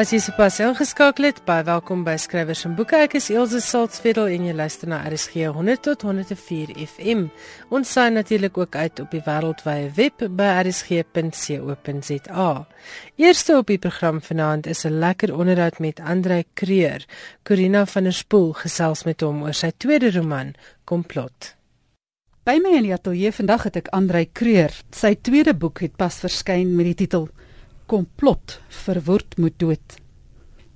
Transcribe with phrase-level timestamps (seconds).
[0.00, 2.96] As jy sopas ingeskakel het, baie welkom by Skrywers en Boeke.
[3.04, 7.26] Ek is Elsje Saltzfeld en jy luister na RSG 100 tot 104 FM.
[7.68, 12.48] Ons saai natuurlik ook uit op die wêreldwye web by rsg.co.za.
[13.20, 17.04] Eerste op die program vanaand is 'n lekker onderhoud met Andrei Kreur.
[17.44, 20.54] Corina van der Spool gesels met hom oor sy tweede roman,
[20.84, 21.56] Komplot.
[22.44, 24.72] By my in die ateljee vandag het ek Andrei Kreur.
[24.90, 27.28] Sy tweede boek het pas verskyn met die titel
[27.90, 29.96] komplot verwoord moet dood.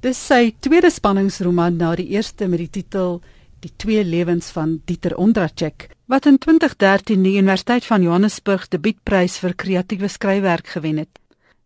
[0.03, 3.21] Dis sy tweede spanningsroman na die eerste met die titel
[3.65, 9.55] Die twee lewens van Dieter Ondracek wat in 2013 die Universiteit van Johannesburg debuutprys vir
[9.55, 11.21] kreatiewe skryfwerk gewen het.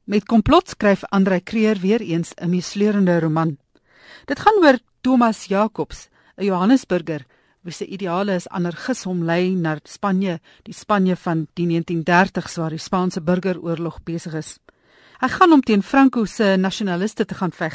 [0.05, 3.56] Met komplot skryf Andrei Kreer weer eens 'n meesleurende roman.
[4.27, 7.25] Dit gaan oor Thomas Jacobs, 'n Johannesburger
[7.62, 12.70] wie se ideale is anarchis hom lei na Spanje, die Spanje van die 1930s waar
[12.70, 14.58] die Spaanse burgeroorlog besig is.
[15.19, 17.74] Hy gaan om teen Franco se nasionaliste te gaan veg.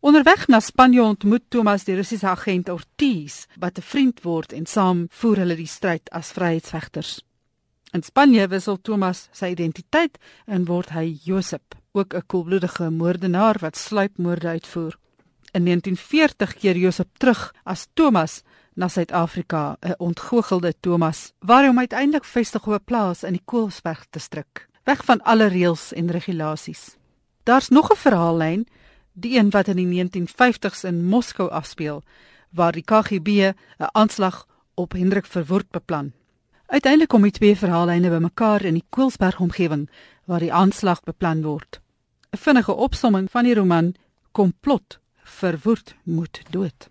[0.00, 5.06] Onderweg na Spanje ontmoet Thomas die Russiese agent Ortiz wat 'n vriend word en saam
[5.10, 7.24] voer hulle die stryd as vryheidsvegters.
[7.92, 13.76] In Spanje wissel Thomas sy identiteit en word hy Josep, ook 'n koelbloedige moordenaar wat
[13.76, 14.98] sluipmoorde uitvoer.
[15.52, 18.42] In 1940 keer Josep terug as Thomas
[18.74, 24.06] na Suid-Afrika, 'n ontgoochelde Thomas, waar hy uiteindelik vestig op 'n plaas in die Koelsberg
[24.10, 26.96] distrik weg van alle reëls en regulasies.
[27.42, 28.66] Daar's nog 'n verhaallyn,
[29.12, 32.02] die een wat in die 1950s in Moskou afspeel,
[32.50, 33.54] waar die KGB 'n
[33.92, 36.12] aanslag op Hendrik Verwoerd beplan.
[36.66, 39.88] Uiteindelik kom die twee verhaallyne bymekaar in die Koelsberg omgewing
[40.24, 41.80] waar die aanslag beplan word.
[42.30, 43.94] 'n Vinnige opsomming van die roman
[44.32, 46.88] Komplot Verwoerd moet dood.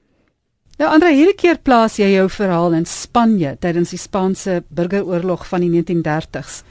[0.77, 5.61] Nou Andre, hierdie keer plaas jy jou verhaal in Spanje tydens die Spaanse burgeroorlog van
[5.61, 6.61] die 1930s.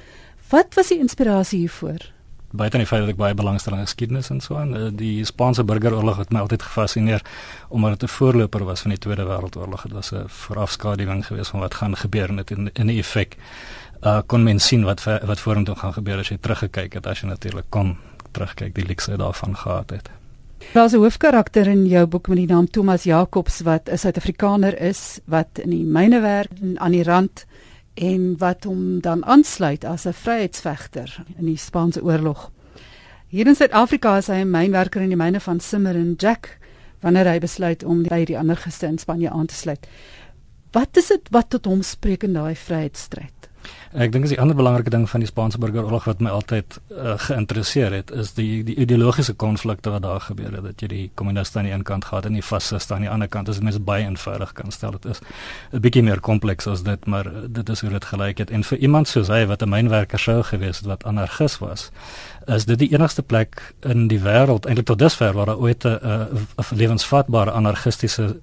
[0.49, 2.07] Wat was die inspirasie hiervoor?
[2.51, 5.65] Buiten die feit dat ek baie belangstel in geskiedenis en so aan, eh, die Spaanse
[5.65, 7.23] burgeroorlog het my altyd gefassineer
[7.69, 9.83] omdat dit 'n voorloper was van die Tweede Wêreldoorlog.
[9.83, 13.37] Dit was 'n voorafskaduwing geweest van wat gaan gebeur en in in die effek
[14.03, 17.29] uh kon men sien wat wat vorentoe gaan gebeur as jy teruggekyk het as jy
[17.29, 17.97] natuurlik kon
[18.33, 20.11] terugkyk die lekse daarvan gehad het.
[20.73, 25.21] Daar's 'n hoofkarakter in jou boek met die naam Thomas Jacobs wat 'n Suid-Afrikaner is
[25.25, 27.47] wat in die myne werk aan die rand
[27.99, 32.51] en wat hom dan aansluit as 'n vryheidsvegter in die Spaanse oorlog.
[33.29, 36.59] Hier in Suid-Afrika is hy 'n mynwerker in die myne van Simmer en Jack
[37.01, 39.87] wanneer hy besluit om by die ander geste in Spanje aan te sluit.
[40.73, 43.38] Wat is dit wat tot hom spreek in daai vryheidsstryd?
[43.93, 47.15] Ek dink is die ander belangrike ding van die Spaanse burgeroorlog wat my altyd uh,
[47.25, 50.65] geïnteresseer het, is die die ideologiese konflikte wat daar gebeur het.
[50.65, 53.29] Dat jy die kommuniste aan die een kant gehad en die fasiste aan die ander
[53.29, 53.49] kant.
[53.49, 54.93] Dit is mense baie eenvoudig kan stel.
[54.99, 55.21] Dit is
[55.73, 58.51] 'n bietjie meer kompleks as dit, maar dit is hoe dit gelyk het.
[58.51, 61.91] En vir iemand soos hy wat 'n mynwerker sou gewees het wat anarchis was,
[62.47, 66.29] is dit die enigste plek in die wêreld eintlik tot dusver waar daar ooit 'n
[66.71, 68.37] lewensvatbare anarchistiese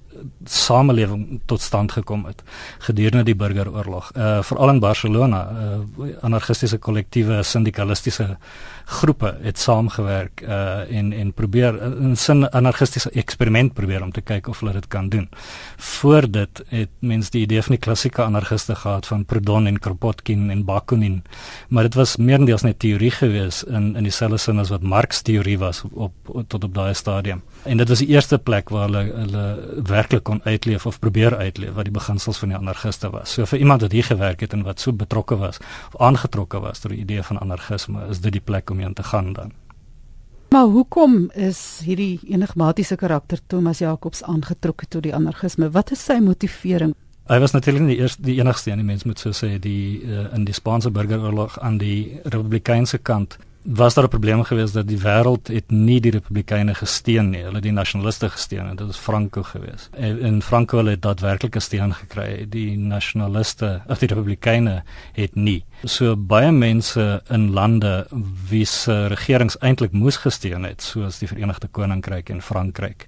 [0.46, 2.44] samelewing tot stand gekom het
[2.80, 4.12] gedurende die burgeroorlog.
[4.16, 8.38] Uh veral in Barcelona, uh anarchistiese kollektiewe sindikalistiese
[8.86, 14.48] groepe het saamgewerk uh en en probeer in sin anarchistiese eksperiment probeer om te kyk
[14.48, 15.30] of hulle dit kan doen.
[15.78, 20.50] Voor dit het mense die idee van die klassieke anarchiste gehad van Proudhon en Kropotkin
[20.50, 21.24] en Bakunin,
[21.68, 25.58] maar dit was meerendeels net teorie gewees in in dieselfde sin as wat Marx teorie
[25.60, 27.42] was op, op tot op daai stadium.
[27.66, 29.46] En dit was die eerste plek waar hulle hulle
[29.90, 33.34] werklik kon uitleef of probeer uitleef wat die beginsels van die anarchiste was.
[33.34, 35.58] So vir iemand wat hier gewerk het en wat so betrokke was
[35.94, 39.04] of aangetrokke was tot die idee van anarchisme, is dit die plek om heen te
[39.04, 39.52] gaan dan.
[40.54, 45.72] Maar hoekom is hierdie enigmatiese karakter Thomas Jacobs aangetrokke tot die anarchisme?
[45.72, 46.94] Wat is sy motivering?
[47.26, 50.28] Hy was natuurlik die eerste die enigste en die mens moet so sê die uh,
[50.38, 55.00] in die Spaanse burgeroorlog aan die republikeinse kant was daar 'n probleem gewees dat die
[55.00, 57.42] wêreld het nie die republikeine gesteun nie.
[57.42, 59.90] Hulle het die nasionaliste gesteun en dit was Franco gewees.
[59.92, 62.46] En, en Franco het daadwerklike steun gekry.
[62.50, 65.66] Die nasionaliste, of die republikeine het nie.
[65.84, 68.08] So baie mense in lande
[68.50, 73.08] wie se regerings eintlik moes gesteun het, soos die Verenigde Koninkryk en Frankryk,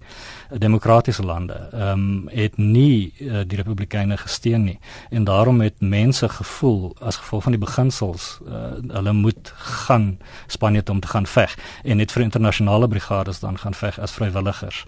[0.49, 4.79] demokratiese lande, ehm um, het nie uh, die republikeine gesteun nie.
[5.09, 8.53] En daarom het mense gevoel as gevolg van die beginsels, uh,
[8.87, 13.57] hulle moet gaan Spanje toe om te gaan veg en net vir internasionale brigades dan
[13.57, 14.85] gaan veg as vrywilligers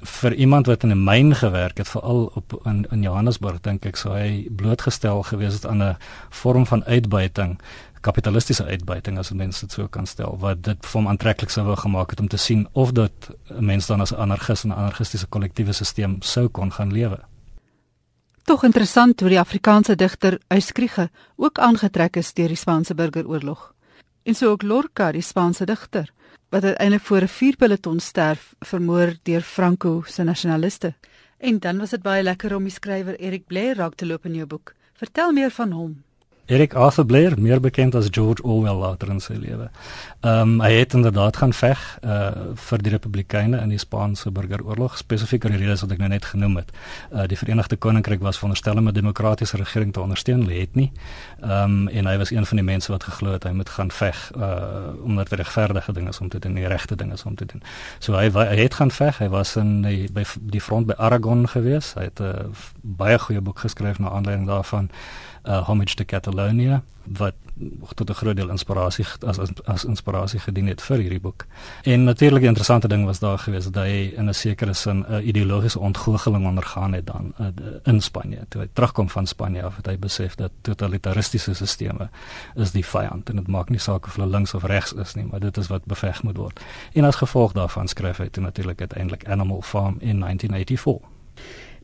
[0.00, 3.96] vir iemand wat in 'n myn gewerk het veral op in, in Johannesburg dink ek
[3.96, 5.96] sou hy blootgestel gewees het aan 'n
[6.30, 7.58] vorm van uitbuiting
[8.00, 12.10] kapitalistiese uitbuiting as mense dit so kan stel wat dit vir hom aantreklik sou gemaak
[12.10, 16.48] het om te sien of dit mense dan as anarchis en anarchistiese kollektiewe stelsel sou
[16.48, 17.18] kon gaan lewe.
[18.44, 23.72] Tog interessant hoe die Afrikaanse digter Uyskriege ook aangetrek is deur die Spaanse burgeroorlog
[24.24, 26.12] en so ook Lorca, die Spaanse digter.
[26.48, 30.94] wat uiteindelik voor 'n vuurpeloton sterf, vermoor deur Franco se nasionaliste.
[31.38, 34.34] En dan was dit baie lekker om die skrywer Eric Blair raak te loop in
[34.34, 34.74] jou boek.
[34.92, 36.02] Vertel meer van hom.
[36.48, 39.66] Eric Arthur Blair, meer bekend as George Orwell later in sy lewe.
[40.24, 44.96] Ehm um, hy het inderdaad gaan veg uh vir die Republikeine in die Spaanse Burgeroorlog,
[44.96, 46.72] spesifiek oor die redes wat ek nou net genoem het.
[47.12, 50.90] Uh die Verenigde Koninkryk was veronderstel om 'n demokratiese regering te ondersteun, hulle het nie.
[51.42, 53.90] Ehm um, en hy was een van die mense wat geglo het hy moet gaan
[53.90, 57.34] veg uh omdat dit regverdige ding is om te doen, die regte ding is om
[57.34, 57.62] te doen.
[57.98, 61.48] So hy hy het gaan veg, hy was in die by die front by Aragon
[61.48, 61.94] gewees.
[61.94, 62.48] Hy het 'n uh,
[62.82, 64.88] baie goeie boek geskryf na aanleiding daarvan
[65.44, 66.82] uh, Homage to Catalonia
[67.16, 67.34] wat
[67.94, 71.46] tot 'n groot deel inspirasie as, as as inspirasie gedien het vir hierdie boek.
[71.82, 75.22] En natuurlik 'n interessante ding was daar gewees dat hy in 'n sekere sin 'n
[75.22, 77.46] ideologiese ontgoocheling ondergaan het dan uh,
[77.82, 78.46] in Spanje.
[78.48, 82.08] Toe hy terugkom van Spanje af het hy besef dat totalitaristiese stelsels
[82.54, 85.24] is die vyand en dit maak nie saak of hulle links of regs is nie,
[85.24, 86.60] maar dit is wat beveg moet word.
[86.92, 91.18] En as gevolg daarvan skryf hy toe natuurlik uiteindelik Animal Farm in 1984.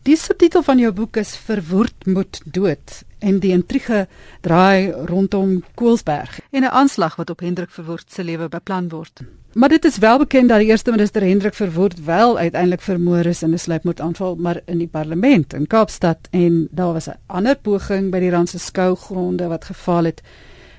[0.04, 4.02] Die subtitel van jou boek is Verwoerd moet dood en die intrige
[4.44, 9.20] draai rondom Koelsberg en 'n aanslag wat op Hendrik Verwoerd se lewe beplan word.
[9.54, 13.42] Maar dit is wel bekend dat die eerste minister Hendrik Verwoerd wel uiteindelik vermoor is
[13.42, 18.10] in 'n sluipmoordaanval maar in die parlement in Kaapstad en daar was 'n ander poging
[18.10, 20.22] by die Randse skougronde wat gefaal het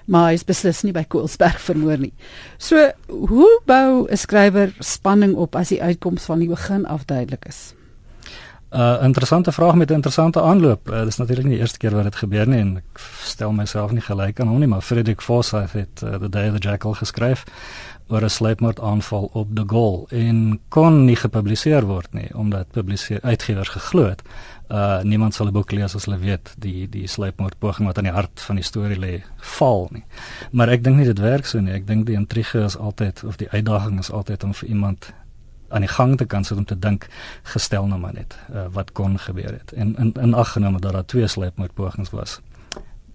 [0.06, 2.14] maar hy is beslis nie by Koelsberg vermoor nie.
[2.58, 7.74] So, hoe bou 'n skrywer spanning op as die uitkoms van die begin afduidelik is?
[8.72, 10.90] Uh interessante vraag met 'n interessante aanloop.
[10.90, 13.52] Uh, dit is natuurlik nie die eerste keer wat dit gebeur nie en ek stel
[13.52, 16.68] myself nie gelyk aan hom nie, maar Frederick Forsyth het uh, The Day of the
[16.68, 17.44] Jackal geskryf
[18.08, 23.70] oor 'n sluipmoordaanval op De Gaulle en kon nie gepubliseer word nie omdat publiseer uitgewers
[23.70, 24.22] geglo het.
[24.70, 28.14] Uh niemand sal 'n boek lees as hulle weet die die sluipmoordpoging wat aan die
[28.14, 30.04] hart van die storie lê val nie.
[30.52, 31.74] Maar ek dink nie dit werk so nie.
[31.74, 35.14] Ek dink die intrige is altyd of die uitdaging is altyd om vir iemand
[35.76, 37.08] aan die gang te kan sit om te dink
[37.54, 40.94] gestel nou maar net uh, wat kon gebeur het en in in ag geneem dat
[40.98, 42.40] daar twee sluipmoordpogings was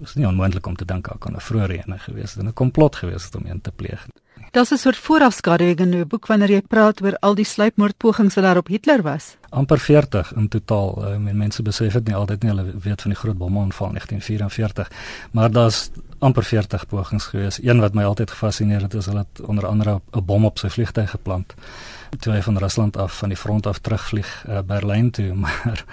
[0.01, 2.53] is nie onmoontlik om te dink daar kon 'n vroeë ene gewees het en 'n
[2.63, 4.07] komplot gewees het om een te pleeg.
[4.51, 8.35] Dit is 'n soort voorafskaduwing in 'n boek wanneer jy praat oor al die sluipmoordpogings
[8.35, 9.37] wat daar op Hitler was.
[9.51, 11.13] amper 40 in totaal.
[11.13, 12.51] Uh, mense besef dit nie altyd nie.
[12.51, 14.91] Hulle weet van die groot bomaanval 1944,
[15.31, 17.63] maar daar's amper 40 pogings gewees.
[17.63, 20.69] Een wat my altyd gefassineer het is hulle het onder andere 'n bom op sy
[20.69, 21.55] vliegtuig geplant
[22.19, 25.85] toe hy van Rusland af van die front af terugvlieg uh, Berlyn toe maar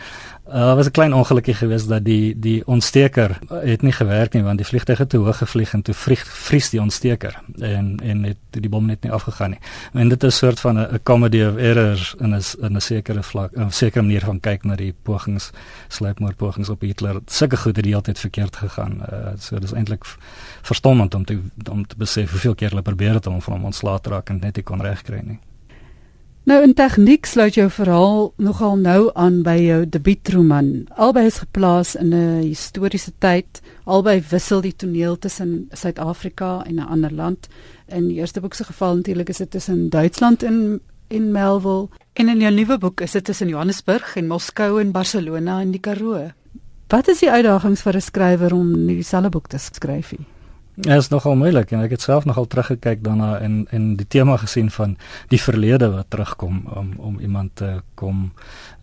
[0.47, 4.57] uh, was 'n klein ongelukkie geweest dat die die ontsteker het nie gewerk nie want
[4.57, 8.37] die vliegtuig het te hoog gevlieg en toe vries vries die ontsteker en en het
[8.49, 9.59] die bom net nie afgegaan nie.
[9.93, 13.23] En dit is 'n soort van 'n comedy of errors in 'n in 'n sekere
[13.23, 15.51] vlak 'n sekere manier van kyk na die pogings
[15.87, 17.21] sluipmoordpogings op Hitler.
[17.25, 19.01] Sulke goed het die hele tyd verkeerd gegaan.
[19.11, 20.05] Uh, so dis eintlik
[20.61, 21.39] verstommend om te
[21.71, 24.39] om te besef hoeveel keer hulle probeer het om van hom ontslae te raak en
[24.39, 25.39] net nie kon regkry nie.
[26.47, 30.85] Nou in tegniek sluit jou verhaal nogal nou aan by jou debuutroman.
[30.95, 33.59] Albei is geplaas in 'n historiese tyd.
[33.83, 37.47] Albei wissel die toneel tussen Suid-Afrika en 'n ander land.
[37.87, 41.89] In die eerste boek se geval natuurlik is dit tussen Duitsland en en Melville.
[42.13, 45.79] En in jou nuwe boek is dit tussen Johannesburg en Moskou en Barcelona en die
[45.79, 46.31] Karoo.
[46.87, 50.11] Wat is die uitdagings vir 'n skrywer om dieselfde boek te skryf?
[50.11, 50.36] Nie?
[50.81, 54.35] Ja, is nogal moeilik en ek het self nogal teruggekyk daarna en en die tema
[54.37, 54.91] gesien van
[55.31, 58.19] die verlede wat terugkom om om iemand te kom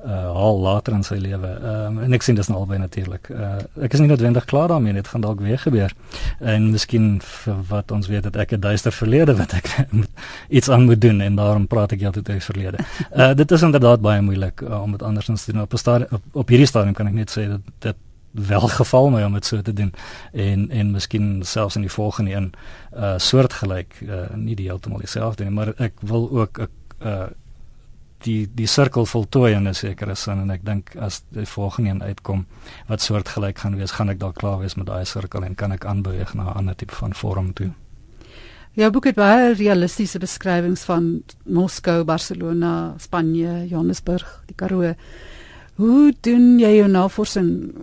[0.03, 1.51] uh haal later in sy lewe.
[1.55, 3.31] Ehm um, en ek sien dit nou albei natuurlik.
[3.31, 5.95] Uh ek is nie noodwendig klaar daarmee nie, dit gaan dalk weer gebeur.
[6.41, 7.21] En miskien
[7.69, 9.71] wat ons weet dat ek 'n duister verlede wat ek
[10.59, 12.79] iets aan moet doen en daarom praat ek altyd oor die verlede.
[13.17, 15.63] Uh dit is inderdaad baie moeilik uh, om dit andersins te doen.
[15.63, 17.97] Op 'n op, op hierdie stadium kan ek net sê dat dit
[18.35, 19.93] wel geval my om dit so te doen
[20.33, 22.53] en en miskien selfs in die volgende een
[22.97, 26.69] uh soortgelyk uh nie die heeltemal dieselfde nie maar ek wil ook 'n
[27.07, 27.26] uh
[28.25, 32.03] die die sirkel voltooi in 'n sekere sin en ek dink as die volgende een
[32.03, 32.47] uitkom
[32.87, 35.85] wat soortgelyk gaan wees gaan ek dalk klaar wees met daai sirkel en kan ek
[35.85, 37.71] aanbeweeg na 'n ander tipe van vorm toe.
[38.73, 44.95] Ja, boek het baie realistiese beskrywings van Moskou, Barcelona, Spanje, Johannesburg, die Karoo.
[45.75, 47.75] Hoe doen jy jou navorsing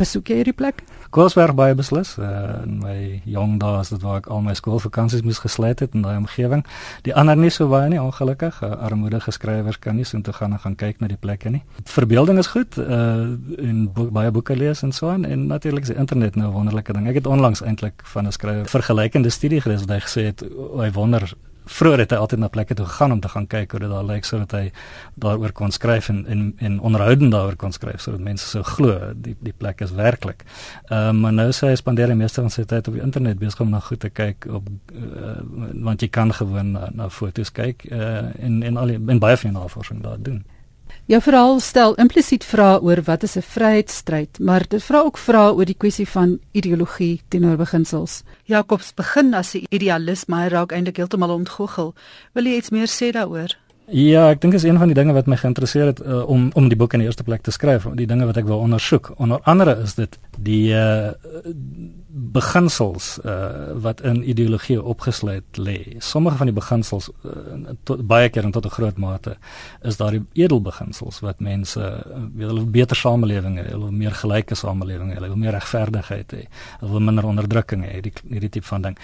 [0.00, 0.82] besoek jy hierdie plek?
[1.14, 2.14] Koelsberg baie beslis.
[2.18, 2.96] Uh, in my
[3.28, 6.64] jong dae was dit waar ek al my skoolvakansies moes gesluit het in daai omgewing.
[7.06, 8.60] Die ander nie so baie nie, ongelukkig.
[8.62, 11.62] Uh, armoedige skrywers kan nie so intoe gaan en gaan kyk na die plekke nie.
[11.90, 13.08] Verbeelding is goed uh
[13.60, 16.54] en bo baie boeke lees en so aan en natuurlik is die internet nou 'n
[16.54, 17.08] wonderlike ding.
[17.08, 20.44] Ek het onlangs eintlik van 'n skrywer vergelykende studie gelees wat hy gesê het
[20.76, 21.32] hy wonder
[21.70, 24.06] vroeër het hy altyd na plekke toe gegaan om te gaan kyk hoe dit daar
[24.06, 24.62] lyk sodat hy
[25.22, 29.36] daaroor kon skryf en en en onderhoudend daaroor kon skryf sodat mense sou glo die
[29.40, 30.44] die plek is werklik.
[30.90, 33.38] Ehm um, maar nou sê hy spandeer die meeste van sy tyd op die internet
[33.38, 35.36] besig om na goed te kyk op uh,
[35.88, 39.52] want jy kan gewoon na, na foto's kyk uh, en en al en baie van
[39.52, 40.44] die navorsing daar doen.
[41.10, 45.54] Jou verhaal stel implisiet vrae oor wat is 'n vryheidsstryd, maar dit vra ook vrae
[45.54, 48.22] oor die kwessie van ideologie teenoor beginsels.
[48.44, 51.94] Jacobs begin as 'n idealis, maar hy raak eintlik heeltemal ontgoochel.
[52.32, 53.56] Wil jy iets meer sê daaroor?
[53.90, 56.68] Ja, ek dink is een van die dinge wat my geïnteresseer het uh, om om
[56.70, 59.16] die boek in die eerste plek te skryf, die dinge wat ek wil ondersoek.
[59.18, 61.10] Onder andere is dit die uh,
[62.10, 65.96] beginsels uh, wat in ideologie opgesluit lê.
[65.98, 69.36] Sommige van die beginsels uh, tot, baie keer en tot 'n groot mate
[69.82, 74.14] is daar die edelbeginsels wat mense uh, wil 'n beter samelewing hê, hulle wil meer
[74.14, 76.44] gelyke samelewing hê, hulle wil meer regverdigheid hê,
[76.80, 78.98] hulle wil minder onderdrukking hê, die hierdie tipe van ding.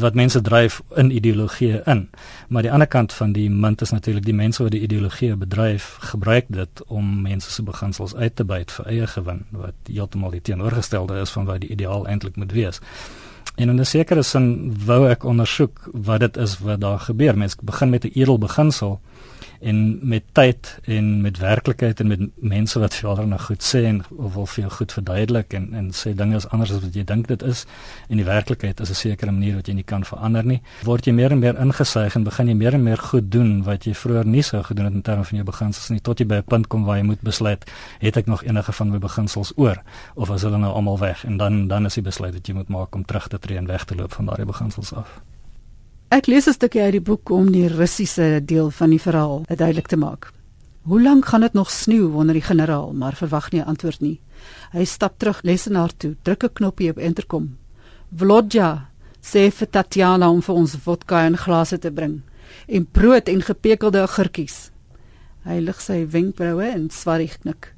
[0.00, 2.08] Wat mense dryf in ideologie in.
[2.48, 5.36] Maar die ander kant van die munt is natuurlik natuurlik die mense wat die ideologie
[5.36, 10.30] bedryf gebruik dit om mense se beginsels uit te byt vir eie gewin wat heeltemal
[10.30, 12.80] die teenoorgestelde is van wat die ideaal eintlik moet wees.
[13.56, 17.36] En in 'n sekere sin wou ek ondersoek wat dit is wat daar gebeur.
[17.36, 19.00] Mense begin met 'n edel beginsel
[19.60, 24.02] en met tyd en met werklikheid en met mense wat vir hulle goed sê en
[24.16, 27.04] of wil vir jou goed verduidelik en en sê dinge is anders as wat jy
[27.04, 27.64] dink dit is
[28.08, 31.12] en die werklikheid is 'n sekere manier wat jy nie kan verander nie word jy
[31.12, 34.26] meer en meer ingesuig en begin jy meer en meer goed doen wat jy vroeër
[34.26, 36.66] nie sou gedoen het in terme van jou beginsels nie tot jy by 'n punt
[36.66, 37.64] kom waar jy moet besluit
[37.98, 39.82] het ek nog enige van my beginsels oor
[40.14, 41.24] of is hulle nou almal weg?
[41.24, 43.66] En dan dan is die besluit wat jy moet maak om terug te tree en
[43.66, 45.20] weg te loop van daardie beginsels af
[46.08, 49.88] Ek lees 'n stukkie uit die boek om die Russiese deel van die verhaal duidelik
[49.88, 50.32] te maak.
[50.82, 54.20] Hoe lank gaan dit nog sneeu wonder die generaal, maar verwag nie 'n antwoord nie.
[54.72, 57.58] Hy stap terug lesenaar toe, druk 'n knoppie op interkom.
[58.16, 58.88] Vlodja
[59.20, 62.22] sê vir Tatiana om vir ons vodka in glase te bring
[62.66, 64.70] en brood en gepekelde agurkies.
[65.44, 67.74] Hy lig sy wenkbroue en swarig knik.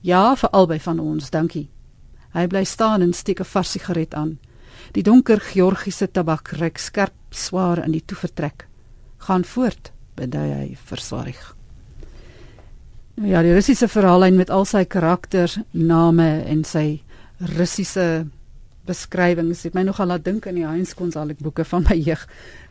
[0.00, 1.68] Ja, vir albei van ons, dankie.
[2.32, 4.38] Hy bly staan en steek 'n vars sigaret aan.
[4.94, 8.68] Die donker Georgiese tabak reuk skerp swaar in die toevertrek.
[9.26, 11.40] Gaan voort, bedui hy verswaarig.
[13.18, 16.86] Nou ja, die Russiese verhaallyn met al sy karakters, name en sy
[17.56, 18.26] Russiese
[18.86, 22.26] beskrywings het my nogal laat dink aan die Heinz Konsalik boeke van my jeug.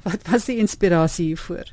[0.05, 1.71] Wat was die inspirasie hiervoor?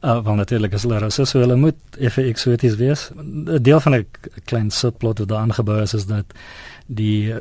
[0.00, 3.10] Uh, wel natuurlik is hulle so so hulle moet effe eksoties wees.
[3.14, 4.06] 'n Deel van 'n
[4.44, 6.26] klein subplot wat daar aangebou is is dat
[6.86, 7.34] die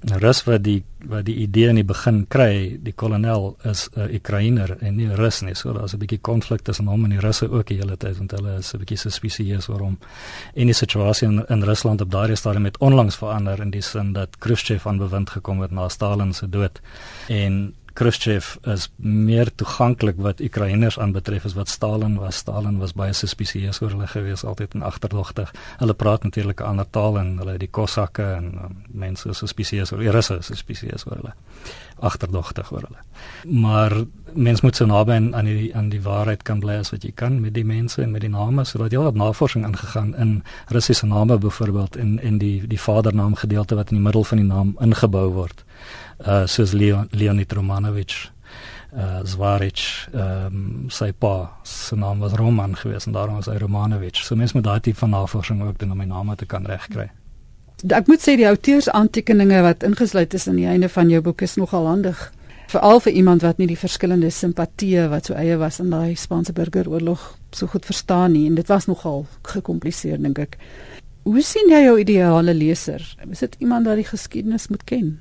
[0.00, 4.14] Rus wat die wat die idee in die begin kry, die kolonel is 'n uh,
[4.14, 5.54] Oekraïner en nie Rus nie.
[5.54, 8.30] So daar's 'n bietjie konflik tussen hom en die Russe ook die hele tyd want
[8.30, 9.98] hulle is 'n bietjie suspisieus oor hom.
[10.54, 14.12] En die situasie in, in Rusland op daardie stadium het onlangs verander in die sin
[14.12, 16.80] dat Khrushchev aan bewind gekom het na Stalin se dood.
[17.28, 22.38] En Khrushchev is meer toeganklik wat Oekraïners aanbetref as wat Stalin was.
[22.40, 25.50] Stalin was baie suspisieus oor hulle gewees, altyd en agterdogtig.
[25.82, 29.92] Hulle praat natuurlik 'n ander taal en hulle die Kosakke en um, mense is suspisieus
[29.92, 31.34] oor Russe, suspisieus oor hulle.
[32.00, 33.02] Agterdogtig oor hulle.
[33.60, 33.92] Maar
[34.32, 37.12] mens moet so naby aan aan die aan die waarheid kan bly as wat jy
[37.14, 40.42] kan met die mense en met die name sodat jy al wat navorsing ingegaan in
[40.68, 44.46] Russiese name byvoorbeeld en en die die vadernaam gedeelte wat in die middel van die
[44.46, 45.64] naam ingebou word
[46.26, 48.30] uh soos Leon, Leonid Romanovich
[48.92, 54.24] uh Zwarich um sy pa se naam was Roman geweest en daarom was hy Romanovich
[54.24, 57.08] so mens moet daai tipe van navorsing ook doen om my naam te kan regkry.
[57.88, 61.42] Ek moet sê die outeurs aantekeninge wat ingesluit is in die einde van jou boek
[61.42, 62.32] is nogal handig.
[62.68, 66.52] Veral vir iemand wat nie die verskillende simpatieë wat so eie was in daai Spaanse
[66.52, 68.46] burgeroorlog so goed verstaan nie.
[68.46, 70.58] En dit was nogal gekompliseer dink ek.
[71.24, 73.00] Hoe sien jy jou ideale leser?
[73.30, 75.18] Is dit iemand wat die geskiedenis moet ken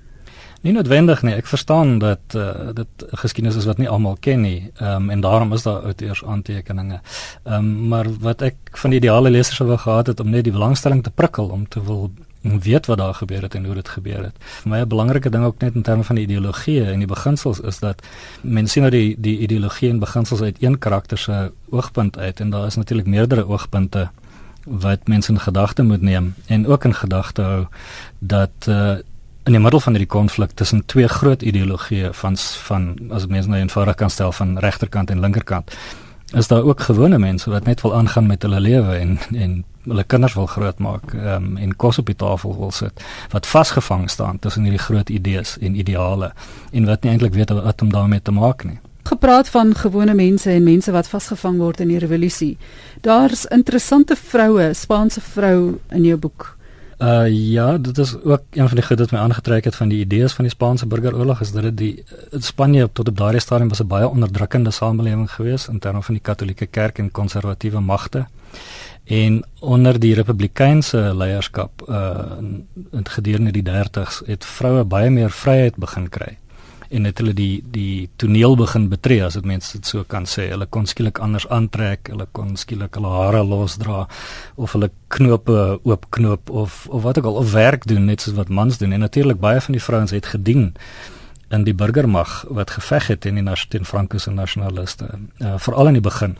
[0.61, 1.33] Nie noodwendig nie.
[1.39, 4.71] Ek verstaan dat uh, dit geskiedenis is wat nie almal ken nie.
[4.77, 6.99] Ehm um, en daarom is daar outeurs aantekeninge.
[7.43, 10.43] Ehm um, maar wat ek van die ideale leser sou wou gehad het om net
[10.43, 12.11] die belangstelling te prikkel om te wil
[12.41, 14.35] weet wat daar gebeur het en hoe dit gebeur het.
[14.61, 17.59] Vir my 'n belangrike ding ook net in terme van die ideologie en die beginsels
[17.59, 18.03] is dat
[18.41, 22.49] mense sien nou die die ideologie en beginsels uit een karakter se oogpunt uit en
[22.49, 24.09] daar is natuurlik meerdere oogpunte
[24.65, 27.65] wat mense in gedagte moet neem en ook in gedagte hou
[28.19, 28.95] dat uh,
[29.49, 32.83] in die middel van hierdie konflik tussen twee groot ideologieë van van
[33.17, 35.73] as mense nou eenvoudig kan stel van regterkant en linkerkant
[36.37, 39.55] is daar ook gewone mense wat net wil aangaan met hulle lewe en en
[39.87, 43.01] hulle kinders wil grootmaak um, en kos op die tafel wil sit
[43.31, 46.29] wat vasgevang staan tussen hierdie groot idees en ideale
[46.71, 48.77] en wat nie eintlik weet wat om daarmee te maak nie.
[49.09, 52.57] Gepraat van gewone mense en mense wat vasgevang word in die revolusie
[53.01, 56.58] daar's interessante vroue Spaanse vrou in jou boek
[56.99, 59.99] Uh ja, dit is ook een van die goed wat my aangetrek het van die
[59.99, 63.79] idees van die Spaanse burgeroorlog is dat dit die Spanje tot op daardie stadium was
[63.81, 68.25] 'n baie onderdrukkende samelewing geweest in terme van die Katolieke Kerk en konservatiewe magte.
[69.03, 72.19] En onder die Republikeinse leierskap uh
[72.91, 76.37] in gedurende die 30's het vroue baie meer vryheid begin kry
[76.89, 80.49] en het hulle die die toneel begin betree as dit mense dit so kan sê.
[80.53, 84.07] Hulle kon skielik anders aantrek, hulle kon skielik hulle hare losdra
[84.55, 88.49] of hulle knope oopknoop of of wat ook al of werk doen net soos wat
[88.49, 88.93] mans doen.
[88.93, 90.73] En natuurlik baie van die vrouens het gedien
[91.49, 95.09] in die burgermag wat geveg het teen die nasionale Frankose nasionaliste,
[95.41, 96.37] uh, veral in die begin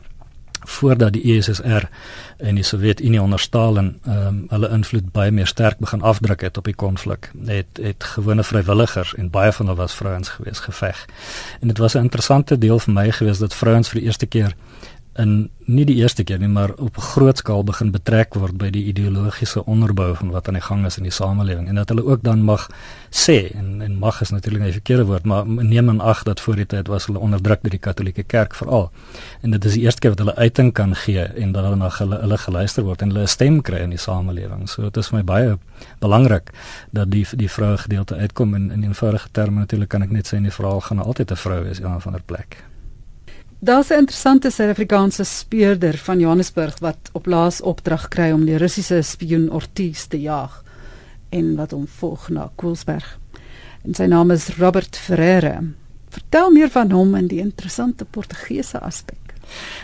[0.70, 1.88] voordat die ESSR
[2.38, 6.58] en die Sowjetunie onder Stalin ehm um, hulle invloed baie meer sterk begin afdruk het
[6.58, 11.06] op die konflik het het gewone vrywilligers en baie van hulle was vrouens gewees geveg.
[11.60, 14.56] En dit was 'n interessante deel vir my gewees dat vrouens vir die eerste keer
[15.18, 18.70] in nie die eerste keer nie, maar op 'n groot skaal begin betrek word by
[18.70, 22.06] die ideologiese onderbou van wat aan die gang is in die samelewing en dat hulle
[22.06, 22.70] ook dan mag
[23.10, 26.56] sê en en mag is natuurlik 'n verkeerde woord, maar neem in ag dat voor
[26.56, 28.92] die tyd was hulle onderdruk deur die Katolieke Kerk veral.
[29.42, 31.90] En dit is die eerste keer wat hulle uiting kan gee en dat hulle na
[31.90, 34.70] hulle, hulle geluister word en hulle 'n stem kry in die samelewing.
[34.70, 35.58] So dit is vir my baie
[36.00, 36.50] belangrik
[36.92, 40.38] dat die die vroue gedeelte uitkom en in eenvoudige terme natuurlik kan ek net sê
[40.38, 42.69] in die verhaal gaan altyd 'n vrou wees in 'n ander plek.
[43.62, 49.02] Daar's 'n interessante Suid-Afrikaanse speurder van Johannesburg wat op laas opdrag kry om die Russiese
[49.02, 50.64] spioen Ortiz te jag
[51.30, 53.20] en wat hom volg na Koelsberg.
[53.84, 55.64] En sy naam is Robert Ferreira.
[56.10, 59.19] Vertel meer van hom en die interessante Portugese aspek.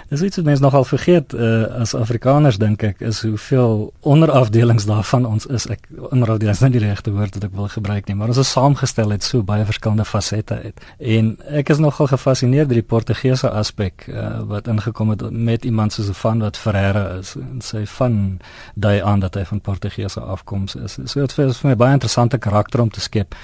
[0.10, 5.26] Dis iets wat mense nogal vergeet uh, as Afrikaners dink ek is hoeveel onderafdelings daarvan
[5.26, 5.68] ons is.
[5.72, 8.52] Ek onderafdelings is nie die regte woord wat ek wil gebruik nie, maar ons is
[8.52, 10.86] saamgestel uit so baie verskillende fasette uit.
[11.00, 15.96] En ek is nogal gefassineerd deur die Portugese aspek uh, wat ingekom het met iemand
[15.96, 18.40] soos van wat Ferreira is en sy van
[18.76, 21.00] daai aan dat hy van Portugese afkoms is.
[21.06, 23.36] So dit is vir my baie interessante karakter om te skep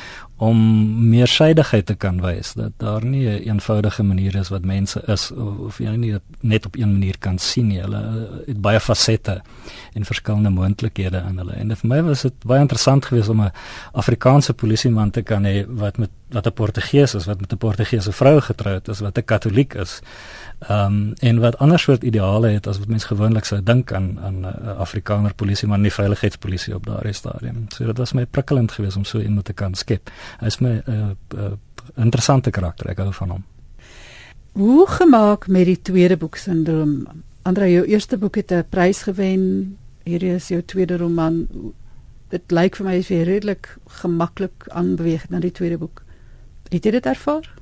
[0.41, 0.57] om
[1.09, 5.03] meer suiwigheid te kan wys dat daar nie 'n een eenvoudige manier is wat mense
[5.05, 7.81] is of, of jy nie net op een manier kan sien nie.
[7.81, 8.01] Hulle
[8.45, 9.41] het baie fasette
[9.93, 11.51] en verskillende moontlikhede in hulle.
[11.51, 13.51] En vir my was dit baie interessant geweest om 'n
[13.91, 18.11] Afrikaanse polisieman te kan hê wat met wat 'n Portugees is, wat met 'n Portugese
[18.11, 20.01] vrou getroud is, wat 'n Katoliek is.
[20.59, 24.19] Ehm um, en wat ander soort ideale het as wat mense gewoonlik sou dink aan
[24.23, 27.65] aan 'n uh, Afrikaner polisie maar nie veiligheidspolisie op daardie stadium.
[27.67, 30.11] So dit was my prikkelend geweest om so iemand te kan skep.
[30.41, 31.51] Is my 'n uh, uh,
[31.95, 33.43] interessante karakter, ek hou van hom.
[34.51, 37.07] Hoe gemaak met die tweede boek sindroom?
[37.41, 39.77] Andre, jou eerste boek het 'n prys gewen.
[40.03, 41.47] Hierdie is jou tweede roman.
[42.29, 46.03] Dit lyk vir my as jy redelik gemaklik aanbeweeg na die tweede boek.
[46.69, 47.60] Het jy dit ervaar?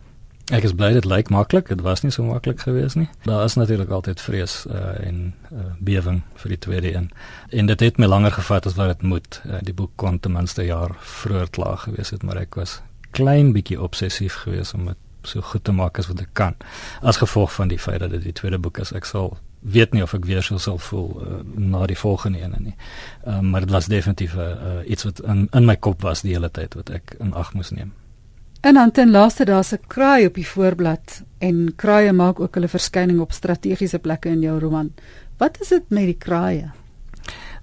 [0.50, 1.68] Ek is bly dit lyk maklik.
[1.70, 3.06] Dit was nie so maklik geweest nie.
[3.28, 5.20] Daar is natuurlik altyd vrees uh, en
[5.54, 7.12] uh, bewering vir die tweede een.
[7.50, 9.42] En dit het my langer gevat as wat dit moet.
[9.46, 12.82] Uh, die boek kon ten minste 'n jaar vroeër klaar gewees het, maar ek was
[13.12, 16.56] klein bietjie obsessief geweest om dit so goed te maak as wat ek kan.
[17.02, 20.04] As gevolg van die feit dat dit die tweede boek is, ek sal weet nie
[20.04, 22.76] of ek weer so sal voel uh, na die volgende een nie.
[23.28, 26.50] Um, maar dit was definitief uh, iets wat in in my kop was die hele
[26.50, 27.94] tyd wat ek in ag moes neem.
[28.60, 32.68] En dan ten laaste daar's 'n kraai op die voorblad en kraaie maak ook hulle
[32.68, 34.94] verskyning op strategiese plekke in jou roman.
[35.38, 36.72] Wat is dit met die kraaie?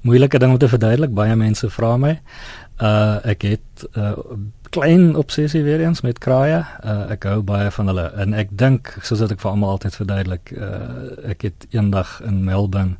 [0.01, 1.15] Moeilike ding om te verduidelik.
[1.15, 2.21] Baie mense vra my.
[2.81, 4.13] Uh ek het 'n uh,
[4.71, 6.65] klein obsessie weer eens met kraaie.
[6.85, 9.95] Uh ek hou baie van hulle en ek dink soos wat ek vir almal altyd
[9.95, 12.97] verduidelik, uh ek het eendag in Melbourne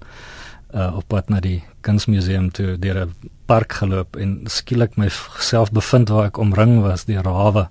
[0.77, 3.15] uh op pad na die kunsmuseum toe deur 'n
[3.47, 7.69] park geloop en skielik myself bevind waar ek omring was deur rawe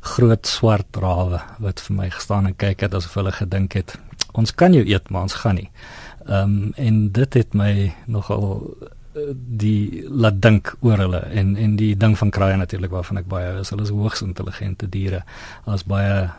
[0.00, 3.98] groot swart rawe wat vir my gestaan en kyk het asof hulle gedink het
[4.32, 5.70] ons kan jou eet maar ons gaan nie.
[6.26, 8.76] Ehm um, en dit het my nogal
[9.14, 13.28] eh, die laat dink oor hulle en en die ding van kraaie natuurlik waarvan ek
[13.28, 15.24] baie is hulle is hoogs intelligente diere.
[15.66, 16.30] Daar's baie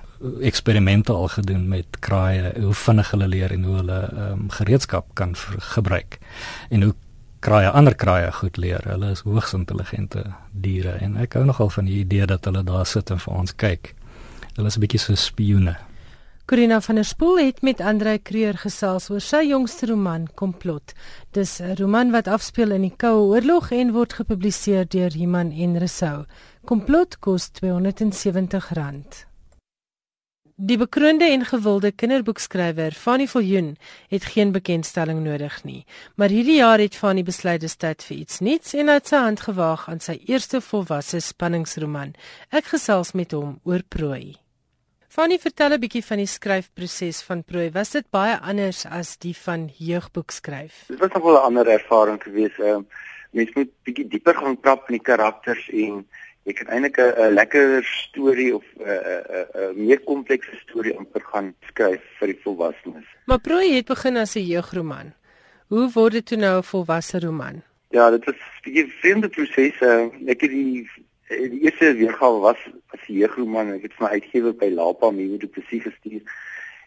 [0.41, 5.13] eksperimente al gedoen met kraaie, hoe vinnig hulle leer en hoe hulle ehm um, gereedskap
[5.13, 5.35] kan
[5.75, 6.19] gebruik.
[6.69, 6.93] En hoe
[7.39, 8.83] kraaie ander kraaie goed leer.
[8.85, 12.85] Hulle is hoogs intelligente diere en ek hou nogal van die idee dat hulle daar
[12.85, 13.95] sit en vir ons kyk.
[14.55, 15.77] Hulle is 'n bietjie so spioene.
[16.45, 20.93] Corina van der Spool het met Andrei Kreur gesels oor sy jongste roman Komplot.
[21.31, 25.77] Dis 'n roman wat afspeel in die Koue Oorlog en word gepubliseer deur Iman en
[25.77, 26.25] Resou.
[26.65, 29.30] Komplot kos R270.
[30.61, 33.71] Die bekroonde en gewilde kinderboekskrywer Fanny Viljoen
[34.11, 38.43] het geen bekendstelling nodig nie, maar hierdie jaar het Fanny besluit dit tyd vir iets
[38.45, 42.13] nuuts en het sy hand gewaag aan sy eerste volwasse spanningsroman.
[42.53, 44.37] Ek gesels met hom oor Prooi.
[45.09, 47.71] Fanny, vertel 'n bietjie van die skryfproses van Prooi.
[47.73, 50.85] Was dit baie anders as die van jeugboekskryf?
[50.87, 52.59] Dit was nog wel 'n ander ervaring geweest.
[52.59, 52.85] Ehm
[53.31, 56.03] mens moet bietjie dieper gaan trap in die karakters en
[56.43, 62.01] jy kan eintlik 'n lekker storie of 'n 'n meer komplekse storie amper gaan skryf
[62.19, 63.07] vir die volwassenes.
[63.25, 65.13] Maar Prooi het begin as 'n jeugroman.
[65.67, 67.63] Hoe word dit toe nou 'n volwasse roman?
[67.89, 69.75] Ja, dit was 'n bietjie vreemde proses.
[70.27, 70.89] Ek het die
[71.27, 73.73] die eerste weergawe was as 'n jeugroman.
[73.73, 76.21] Ek het vir my uitgewer by Lapa Mewe dit presies gestuur.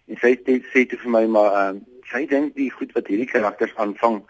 [0.07, 1.81] En sy het sê toe vir my maar ehm uh,
[2.13, 4.23] sy dink die goed wat hierdie karakters aanvang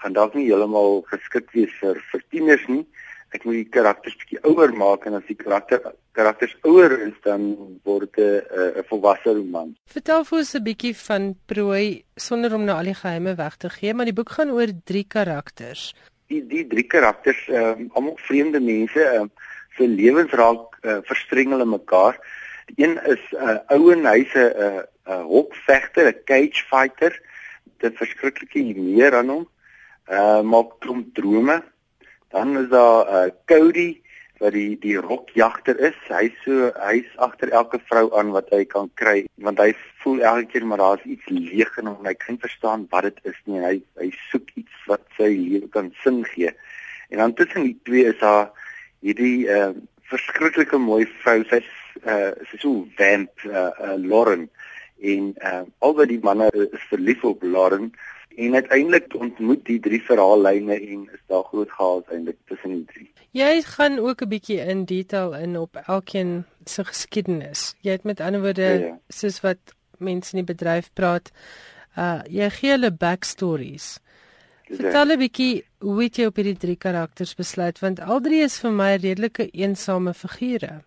[0.00, 2.86] gaan dalk nie heeltemal geskik wees vir vir tieners nie.
[3.30, 7.52] Ek moet die karakters bietjie ouer maak en as die karakter karakters ouer is dan
[7.86, 8.42] word 'n
[8.80, 9.76] 'n volwasse roman.
[9.86, 13.70] Vertel vir ons 'n bietjie van Prooi sonder om nou al die geheime weg te
[13.70, 15.94] gee, maar die boek gaan oor drie karakters.
[16.26, 19.30] Die die drie karakters, ehm um, almal vreemde mense, ehm um,
[19.76, 22.18] se lewens raak uh, verstrengel in mekaar.
[22.66, 27.12] Die een is 'n uh, ouer hy's 'n 'n 'n hokvegter, 'n cage fighter.
[27.78, 29.48] Dit verskriklike meer aan hom
[30.10, 31.62] uh maak klomp drome.
[32.30, 34.00] Dan is daar uh Cody
[34.40, 35.96] wat die die rokjagter is.
[36.08, 39.72] Hy's so hy's agter elke vrou aan wat hy kan kry want hy
[40.04, 42.06] voel elke keer maar daar's iets leeg in hom.
[42.06, 43.60] Hy kan verstaan wat dit is nie.
[43.60, 46.54] Hy hy soek iets wat sy lewe kan sin gee.
[47.10, 48.48] En dan tussen die twee is daar
[49.04, 49.74] hierdie uh
[50.10, 51.42] verskriklike mooi vrou.
[51.50, 51.68] Sy's
[52.06, 54.48] uh sy's so vamp uh, uh Lauren
[55.02, 57.90] en uh albei die manne is verlief op Lauren
[58.40, 63.08] en uiteindelik ontmoet die drie verhaallyne en is daar groot chaos eintlik tussen die drie.
[63.36, 67.74] Jy gaan ook 'n bietjie in detail in op elkeen se geskiedenis.
[67.80, 68.98] Jy het met ander woorde ja, ja.
[69.08, 71.30] soos wat mense in die bedryf praat,
[71.96, 73.98] uh jy gee hulle backstories.
[74.70, 78.60] Vertel 'n bietjie hoe het jy op hierdie drie karakters besluit want al drie is
[78.60, 80.82] vir my redelike eensame figure.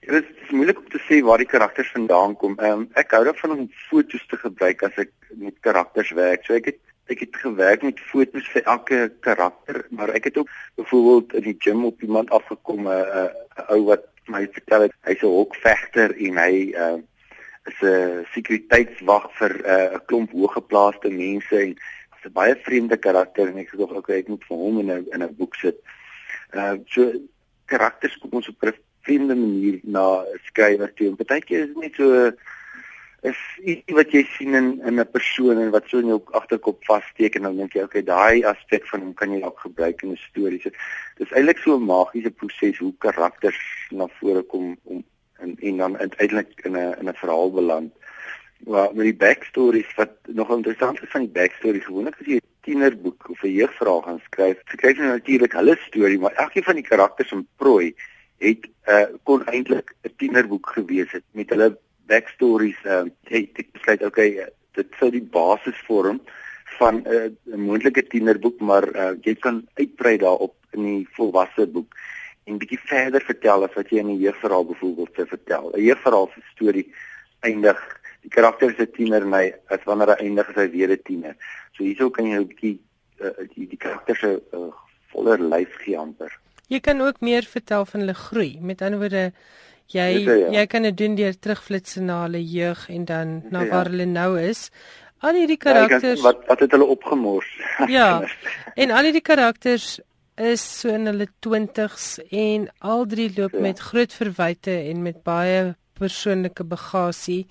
[0.00, 2.56] Dit is moeilik om te sê waar die karakters vandaan kom.
[2.58, 6.46] Um, ek hou daarvan om foto's te gebruik as ek met karakters werk.
[6.46, 10.50] So ek het ek het gewerk met foto's vir elke karakter, maar ek het ook
[10.78, 13.24] byvoorbeeld in die gym op iemand afgekom 'n uh,
[13.58, 16.98] uh, ou wat my vertel het hy's 'n hokvegter en hy uh,
[17.66, 21.74] is 'n sekuriteitswag vir uh, 'n uh, klomp hoëgeplaaste mense en
[22.14, 25.06] hy's 'n baie vreemde karakter en ek tog okay, ek moet vir hom in 'n
[25.12, 25.76] in 'n boek sit.
[26.54, 27.12] Uh so
[27.66, 28.58] karakters kom ons op
[29.02, 31.14] vreemde manier na skrywer toe.
[31.16, 32.30] Partykeer is dit net so
[33.22, 36.84] is iets wat jy sien in in 'n persoon en wat so in jou agterkop
[36.84, 40.12] vassteek en dan dink jy okay, daai aspek van hom kan jy ook gebruik in
[40.12, 40.60] 'n storie.
[40.60, 40.70] So
[41.18, 43.60] dis eintlik so 'n magiese proses hoe karakters
[43.90, 45.04] na vore kom om
[45.40, 47.92] en en dan uiteindelik in 'n in 'n verhaal beland.
[48.66, 52.48] Maar met die backstories wat nog interessant is van die backstory gewoonlik as jy 'n
[52.62, 56.88] tienerboek of 'n jeugverhaal gaan skryf, skryf jy natuurlik hulle storie, maar elkeen van die
[56.88, 57.94] karakters in prooi
[58.40, 61.76] het uh, kon eintlik 'n tienerboek gewees het met hulle
[62.10, 64.30] backstories uh, het ek besluit okay
[64.78, 66.20] dit sou die basis vorm
[66.78, 71.94] van 'n uh, moontlike tienerboek maar uh, jy kan uitbrei daarop in die volwasse boek
[72.48, 75.70] en bietjie verder vertel as wat jy in 'n jeugverhaal byvoorbeeld sou vertel.
[75.74, 76.86] 'n jeugverhaal se storie
[77.40, 77.80] eindig
[78.22, 81.02] die karakter is 'n tiener en hy as wanneer hy eindig is hy weer 'n
[81.02, 81.36] tiener.
[81.72, 82.78] So hierso kan jy 'n bietjie
[83.20, 84.72] uh, die die karakter se uh,
[85.12, 86.39] voller lyf gee amper
[86.70, 88.50] Jy kan ook meer vertel van hulle groei.
[88.62, 89.24] Met ander woorde,
[89.90, 90.50] jy ja, ja.
[90.60, 93.72] jy kan dit doen deur terugflits na hulle jeug en dan na ja.
[93.72, 94.68] waar hulle nou is.
[95.20, 97.48] Al hierdie karakters ja, wat wat het hulle opgemors?
[97.98, 98.22] ja.
[98.78, 99.98] En al hierdie karakters
[100.40, 103.64] is so in hulle 20s en al drie loop ja.
[103.66, 107.44] met groot verwyte en met baie persoonlike bagasie.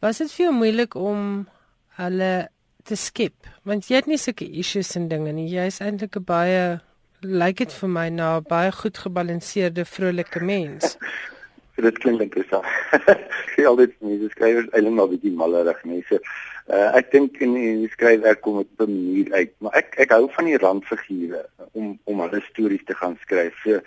[0.00, 1.22] Was dit vir jou moeilik om
[1.98, 2.32] hulle
[2.88, 3.50] te skep?
[3.68, 5.50] Want jy het nie sulke issues en dinge nie.
[5.52, 6.62] Jy's eintlik 'n baie
[7.20, 10.96] lyk dit vir my na 'n baie goed gebalanseerde vrolike mens.
[11.76, 12.64] dit klink interessant.
[13.54, 16.20] Sy al dit mense skryf eintlik maar bietjie mallerig mense.
[16.68, 20.10] Uh, ek dink in die skryfwerk kom dit op 'n manier uit, maar ek ek
[20.10, 23.54] hou van die randfigure om om hulle stories te gaan skryf.
[23.64, 23.80] So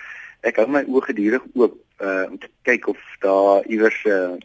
[0.44, 4.36] ek hou my oë gedurig oop uh, om te kyk of daar iewers uh,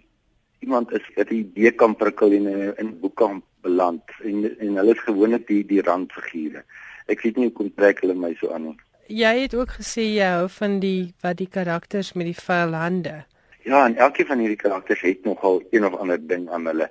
[0.61, 2.47] iemand is wat 'n idee kan prikkel en
[2.77, 6.63] in 'n boek kan beland en en hulle is gewoonlik die die randfigure
[7.13, 8.77] ek weet nie hoe kom trek hulle my so aan nie.
[9.07, 13.21] Jy het ook gesê jy hou van die wat die karakters met die vuil hande.
[13.67, 16.91] Ja, en elkeen van hierdie karakters het nogal een of ander ding aan hulle.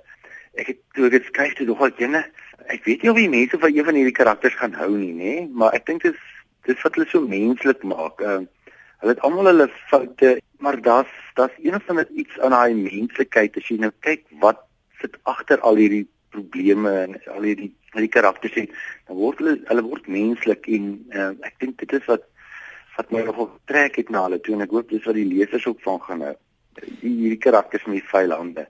[0.56, 2.24] Ek het toe ek skryf toe nogal jene.
[2.72, 5.34] Ek weet nie of die mense van een van hierdie karakters gaan hou nie, nê,
[5.52, 6.24] maar ek dink dit is
[6.66, 8.20] dit wat hulle so menslik maak.
[8.20, 8.40] Uh,
[9.02, 13.56] hulle het almal hulle foute, maar daar's daar's een of ander iets aan daai menslikheid
[13.60, 14.64] as jy nou kyk wat
[15.00, 18.72] sit agter al hierdie probleme en al hierdie die karakters het,
[19.08, 22.26] dan word hulle hulle word menslik en uh, ek dink dit is wat
[22.96, 25.66] wat my nogal trek het na hulle toe en ek hoop dis wat die lesers
[25.68, 26.34] ook van gaan hou.
[26.80, 28.66] Die hierdie karakters met die vyande.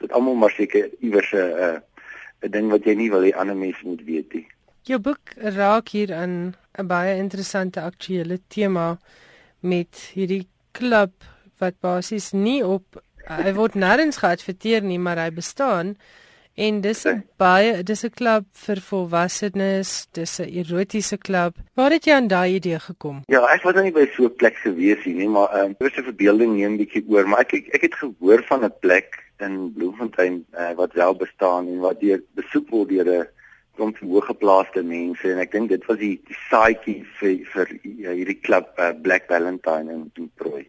[0.00, 1.78] Dit almal maar seker iewers 'n uh,
[2.44, 4.46] 'n ding wat jy nie wil hê ander mense moet weet nie.
[4.86, 8.98] Jou boek raak hier aan 'n baie interessante aktuelle tema
[9.60, 11.24] met hierdie klub
[11.58, 15.96] wat basies nie op hy word nêrens geadverteer nie, maar hy bestaan
[16.56, 21.54] en dis 'n baie dis 'n klub vir volwassenes, dis 'n erotiese klub.
[21.74, 23.22] Waar het jy aan daai idee gekom?
[23.26, 26.56] Ja, ek was nie by so 'n plek gewees nie, maar ehm um, 'n verbeelding
[26.56, 30.72] neem bietjie oor, maar ek ek, ek het gehoor van 'n plek in Bloemfontein uh,
[30.74, 33.28] wat wel bestaan en wat deur besoek word deur 'n
[33.76, 38.40] klomp hoëgeplaaste mense en ek dink dit was die, die saaitjie vir vir ja, hierdie
[38.40, 40.64] klub uh, Black Valentine in Duproy.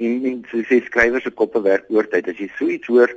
[0.00, 2.28] En en so sê skrywers se koppe werk oortyd.
[2.32, 3.12] As jy so iets hoor,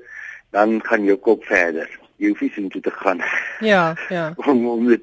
[0.53, 1.89] dan gaan jou kop verder.
[2.21, 3.21] Jy hoef nie so toe te gaan.
[3.65, 4.33] Ja, ja.
[4.49, 5.01] om om dit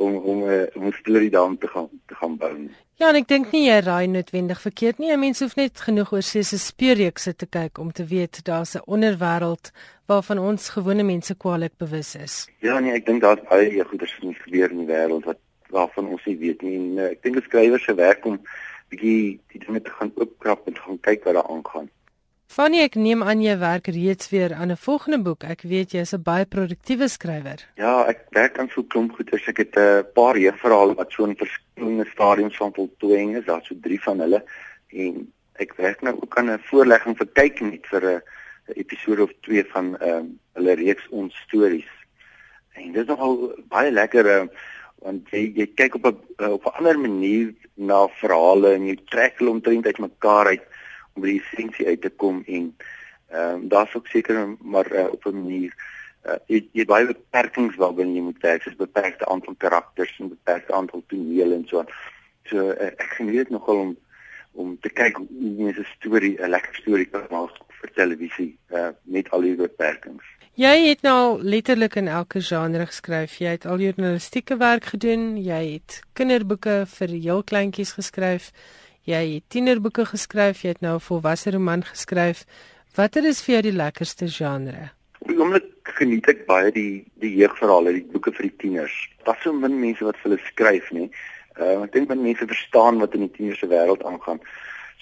[0.00, 2.54] om om uh, om 'n storie daarom te gaan te gaan bou.
[2.94, 5.10] Ja, en ek dink nie jy raai noodwendig verkeerd nie.
[5.12, 8.74] 'n Mens hoef net genoeg oor se se speurreekse te kyk om te weet daar's
[8.76, 9.72] 'n onderwêreld
[10.06, 12.48] waarvan ons gewone mense kwaliek bewus is.
[12.60, 16.24] Ja, nee, ek dink daar's baie goeders wat gebeur in die wêreld wat waarvan ons
[16.24, 16.76] nie weet nie.
[16.76, 18.40] En uh, ek dink die skrywer se werk om
[18.88, 21.90] bietjie die dinge te gaan oopkrap en gaan kyk wat daar aangaan.
[22.46, 25.44] Fanny, ek neem aan jy werk reeds weer aan 'n volgende boek.
[25.44, 27.64] Ek weet jy is 'n baie produktiewe skrywer.
[27.76, 29.42] Ja, ek werk aan so 'n klomp goeie.
[29.46, 33.44] Ek het 'n uh, paar jeugverhale wat so in verskillende stadiums van voltooiing is.
[33.44, 34.44] Daar's so drie van hulle
[34.88, 38.22] en ek werk nou ook aan 'n voorlegging vir kyk net vir 'n
[38.74, 41.90] episode of 2 van ehm um, hulle reeks ons stories.
[42.74, 44.46] En dit is nogal baie lekker uh,
[45.02, 49.38] want jy jy kyk op 'n op 'n ander manier na verhale en jy trek
[49.38, 50.62] hulle omtrent uit mekaar uit
[51.14, 52.74] om by die essensie uit te kom en
[53.34, 55.72] ehm um, daar's ook seker maar uh, op 'n manier
[56.26, 60.74] uh, jy jy baie beperkings waarbinne jy moet werk, soos beperkte aantal karakters en beperkte
[60.74, 61.92] aantal tonele en so aan.
[62.50, 63.94] So uh, ek geniet nogal om
[64.54, 65.26] om te kyk hoe
[65.58, 70.24] mense 'n storie, 'n lekker storie kan maak vir televisie uh, met al die beperkings.
[70.54, 73.38] Jy het nou letterlik in elke genre geskryf.
[73.42, 78.52] Jy het al journalistieke werk gedoen, jy het kinderboeke vir heel kleintjies geskryf.
[79.04, 82.46] Jy het tienerboeke geskryf, jy het nou 'n volwasse roman geskryf.
[82.96, 84.92] Watter is vir jou die lekkerste genre?
[85.26, 88.94] Die oomblik geniet ek baie die die jeugverhale, die boeke vir die tieners.
[89.24, 91.10] Daar's so min mense wat hulle skryf, nie.
[91.60, 94.40] Uh, ek dink baie mense verstaan wat in die tieners se wêreld aangaan.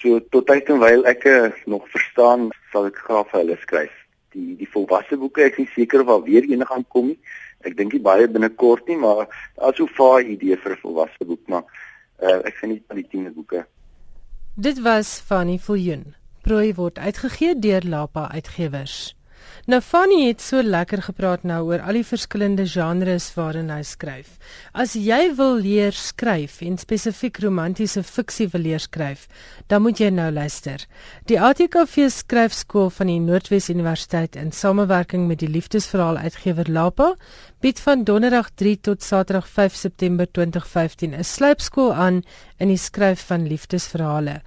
[0.01, 3.93] So tot tyd en wyl ek uh, nog verstaan, sal ek graag vir hulle skryf.
[4.35, 7.19] Die die volwasse boeke, ek is seker of al weer enige gaan kom nie.
[7.63, 11.23] Ek dink nie baie binnekort nie, maar daar's so 'n vaar idee vir 'n volwasse
[11.25, 11.63] boek, maar
[12.19, 13.65] uh, ek geniet van die tienerboeke.
[14.55, 16.13] Dit was Fanny Viljoen.
[16.41, 19.15] Prooi word uitgegee deur Lapa Uitgewers.
[19.63, 24.33] Nou Fanny het so lekker gepraat nou oor al die verskillende genres waarin hy skryf.
[24.75, 29.23] As jy wil leer skryf en spesifiek romantiese fiksie wil leer skryf,
[29.71, 30.83] dan moet jy nou luister.
[31.31, 37.13] Die ATKV skryfskool van die Noordwes Universiteit in samewerking met die liefdesverhaal uitgewer Lapa
[37.63, 42.23] bied van donderdag 3 tot saterdag 5 September 2015 'n slypskool aan
[42.59, 44.41] in die skryf van liefdesverhale.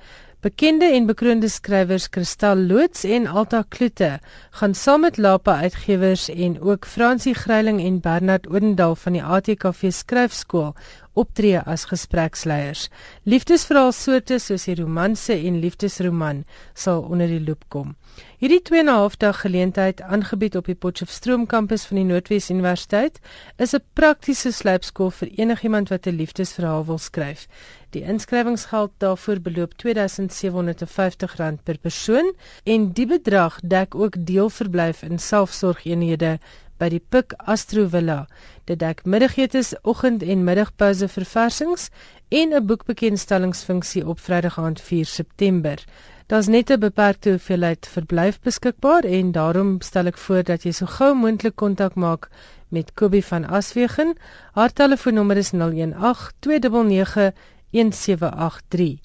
[0.46, 4.20] Bekende en bekroonde skrywers Kristal Loots en Alta Kloete
[4.60, 9.90] gaan saam met Lapa Uitgewers en ook Fransie Greiling en Bernard Odendaal van die ATKV
[9.90, 10.76] Skryfskool
[11.18, 12.86] optree as gespreksleiers.
[13.24, 17.96] Liefdesverhaal soorte soos die romanse en liefdesroman sal onder die loop kom.
[18.36, 22.50] Hierdie 2 en 'n half dag geleentheid aangebied op die Potchefstroom kampus van die Noordwes
[22.50, 23.18] Universiteit
[23.56, 27.46] is 'n praktiese slypskool vir enigiemand wat 'n liefdesverhaal wil skryf.
[27.90, 36.38] Die inskrywingsgeld daarvoor beloop R2750 per persoon en die bedrag dek ook deelverblyf in selfsorgeenhede
[36.76, 38.26] by die Pik Astro Villa.
[38.64, 41.88] Dit dek middagetes, oggend en middagpouse verversings
[42.28, 45.84] en 'n boekbekendstellingsfunksie op Vrydag aand 4 September.
[46.26, 50.86] Daar's net 'n beperkte hoeveelheid verblyf beskikbaar en daarom stel ek voor dat jy so
[50.86, 52.28] gou moontlik kontak maak
[52.68, 54.16] met Kobie van Aswegen.
[54.52, 57.32] Haar telefoonnommer is 018 299
[57.70, 58.98] 1783.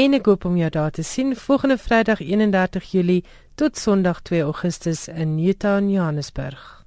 [0.04, 3.24] en ek hoop om jou daar te sien volgende Vrydag 31 Julie
[3.58, 6.83] tot Sondag 2 Augustus in Newtown, Johannesburg.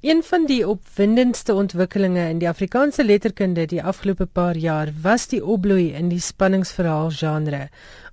[0.00, 5.42] Een van die opwindendste ontwikkelinge in die Afrikaanse letterkunde die afgelope paar jaar was die
[5.44, 7.66] opbloei in die spanningsverhaal genre.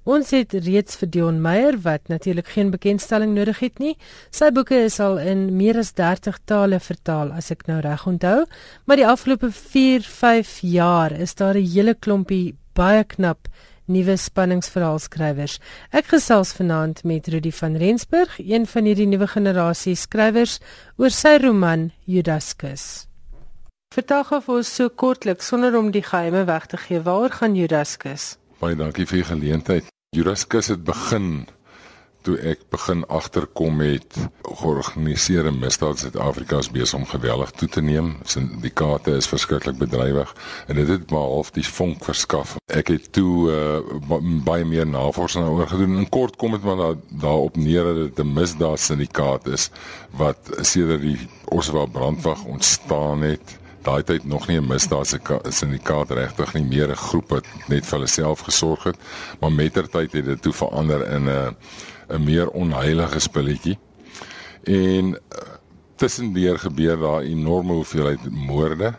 [0.03, 3.93] Ons het reeds vir Dion Meyer wat natuurlik geen bekendstelling nodig het nie.
[4.35, 8.43] Sy boeke is al in meer as 30 tale vertaal as ek nou reg onthou,
[8.83, 13.47] maar die afgelope 4-5 jaar is daar 'n hele klompie baie knap
[13.87, 15.57] nuwe spanningsverhaalskrywers.
[15.95, 20.59] Ek gesels vanaand met Rudy van Rensburg, een van hierdie nuwe generasie skrywers
[20.97, 23.07] oor sy roman Judaskus.
[23.95, 27.55] Vertel gou vir ons so kortliks sonder om die geheime weg te gee, waaroor gaan
[27.55, 28.35] Judaskus?
[28.59, 29.93] Baie dankie vir die geleentheid.
[30.15, 31.47] Judaskus het begin
[32.27, 38.15] toe ek begin agterkom met georganiseerde misdaad Suid-Afrika is besig om geweldig toe te neem.
[38.27, 40.33] Syndikaate is verskriklik bedrywig
[40.67, 42.57] en dit het maar half die vonk verskaf.
[42.67, 45.99] Ek het toe uh, baie meer navorsing daaroor gedoen.
[46.01, 49.69] In kort kom dit maar daarop neer dat dit 'n misdaad syndikaat is
[50.11, 53.55] wat sedert die Oswald brandwag ontstaan het
[53.87, 55.07] daai tyd nog nie 'n misdaad
[55.49, 58.97] syndikaat regtig nie meer 'n groep wat net vir hulle self gesorg het
[59.39, 61.55] maar mettertyd het dit toe verander in 'n
[62.07, 63.77] 'n meer onheilige spelletjie.
[64.63, 65.17] En uh,
[65.95, 68.93] tussendeur gebeur daar enorme hoeveelheid moorde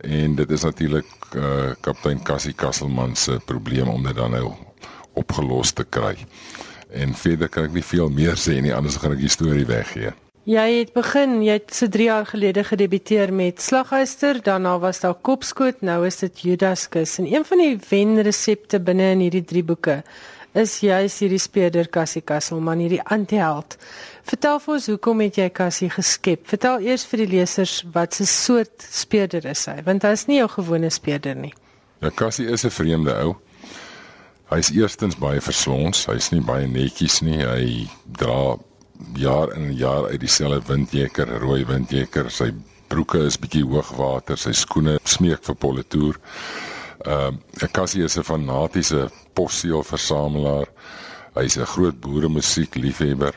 [0.00, 4.52] en dit is natuurlik uh, kaptein Cassie Kasselman se probleem om dit dan nou
[5.12, 6.16] opgelos te kry.
[6.90, 10.12] En verder kan ek nie veel meer sê nie anders gaan ek die storie weggee.
[10.44, 15.14] Jy het begin, jy het so 3 jaar gelede gedebuteer met Slaghuister, daarna was daar
[15.16, 20.02] Kopskoot, nou is dit Judaskus en een van die wenresepte binne in hierdie drie boeke
[20.54, 23.76] is juis hierdie speurder Cassie Kasselman, hierdie antiheld.
[24.28, 26.44] Vertel vir ons hoekom het jy Cassie geskep?
[26.48, 30.38] Vertel eers vir die lesers wat se soort speurder is hy, want hy is nie
[30.38, 31.52] jou gewone speurder nie.
[32.00, 33.34] Ja, Cassie is 'n vreemde ou.
[34.50, 37.40] Hy is eerstens baie verslons, hy's nie baie netjies nie.
[37.42, 38.56] Hy dra
[39.16, 42.30] jaar in jaar uit dieselfde windjeker, rooi windjeker.
[42.30, 42.52] Sy
[42.88, 46.20] broeke is bietjie hoogwater, sy skoene smeek vir politoer.
[47.04, 50.66] Ehm uh, Cassie is 'n fanatiese posseel versamelaar.
[51.34, 53.34] Hy's 'n groot boere musiek liefhebber.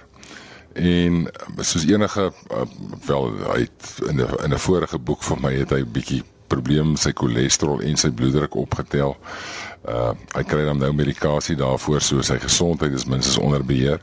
[0.73, 1.27] En
[1.57, 2.61] soos enige uh,
[3.05, 6.23] wel hy het in 'n in 'n vorige boek van my het hy 'n bietjie
[6.47, 9.17] probleem met sy cholesterol en sy bloeddruk opgetel.
[9.87, 14.01] Uh hy kry dan nou medikasie daarvoor so sy gesondheid is minstens onder beheer.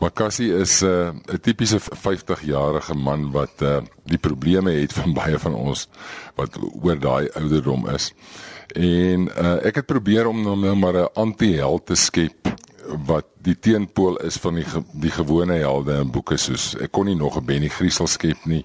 [0.00, 5.12] Maar Cassie is 'n uh, 'n tipiese 50-jarige man wat uh die probleme het van
[5.12, 5.88] baie van ons
[6.34, 8.12] wat oor daai ouderdom is.
[8.74, 12.54] En uh, ek het probeer om nou maar 'n anti-held te skep
[13.06, 17.06] wat die teenpool is van die ge die gewone helde in boeke soos ek kon
[17.06, 18.64] nie nog 'n Benny Griesel skep nie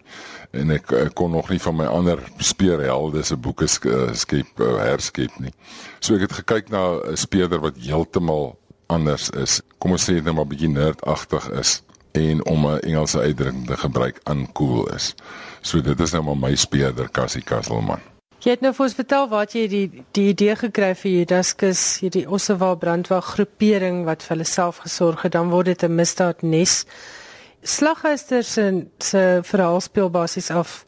[0.52, 4.78] en ek, ek kon nog nie van my ander speurhelde se boeke uh, skep uh,
[4.78, 5.54] herskep nie.
[6.00, 9.62] So ek het gekyk na 'n speurder wat heeltemal anders is.
[9.78, 14.20] Kom ons sê net maar bietjie nerdagtig is en om 'n Engelse uitdrukking te gebruik
[14.30, 15.16] uncool is.
[15.62, 18.11] So dit is nou maar my speurder Cassie Castleman.
[18.42, 22.24] Jy het nou vir ons vertel wat jy die die idee gekry vir Judaskus, hierdie
[22.26, 26.86] Ossewa brandwag groepering wat vir hulle self gesorg het, dan word dit 'n misdaad nes.
[27.62, 30.86] Slaghuister se se verhaal speel basies af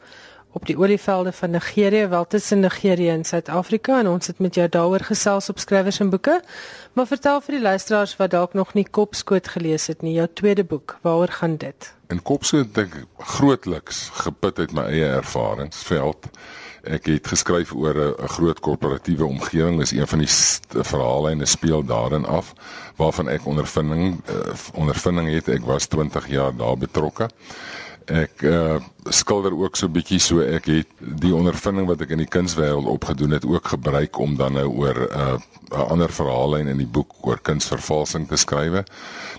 [0.54, 4.68] op die olievelde van Nigerië, wel tussen Nigerië en Suid-Afrika en ons het met jou
[4.68, 6.38] daaroor gesels op skrywers en boeke.
[6.92, 10.64] Maar vertel vir die luisteraars wat dalk nog nie Kopskoot gelees het nie, jou tweede
[10.64, 11.90] boek, waaroor gaan dit?
[12.08, 16.30] In Kopskoot dink ek grootliks geput uit my eie ervaringsveld.
[16.84, 19.78] Ek het geskryf oor 'n groot korporatiewe omgewing.
[19.78, 20.30] Dis een van die
[20.84, 22.52] verhaallyne speel daarin af
[22.96, 25.48] waarvan ek ondervinding uh, ondervinding het.
[25.48, 27.30] Ek was 20 jaar daar betrokke.
[28.04, 28.76] Ek uh,
[29.08, 32.84] skilder ook so 'n bietjie so ek het die ondervinding wat ek in die kunswêreld
[32.84, 35.40] opgedoen het ook gebruik om dan nou oor 'n
[35.72, 38.84] uh, ander verhaallyn in die boek oor kunsvervalsing te skryf.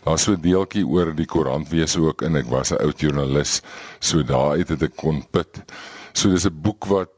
[0.03, 3.61] Daar's so 'n deeltjie oor die koerantwese ook en ek was 'n oud joernalis,
[3.99, 5.63] so daar het ek kon put.
[6.13, 7.13] So dis 'n boek wat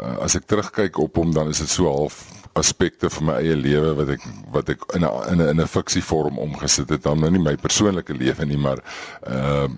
[0.00, 3.56] uh, as ek terugkyk op hom dan is dit so half aspekte van my eie
[3.56, 7.20] lewe wat ek wat ek in 'n in 'n in 'n fiksievorm omgesit het dan
[7.20, 8.78] nou nie my persoonlike lewe nie maar
[9.26, 9.68] uh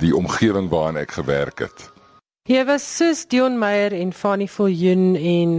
[0.00, 1.90] die omgewing waarin ek gewerk het.
[2.48, 5.50] Jy was soos Dion Meyer en Fanny Viljoen en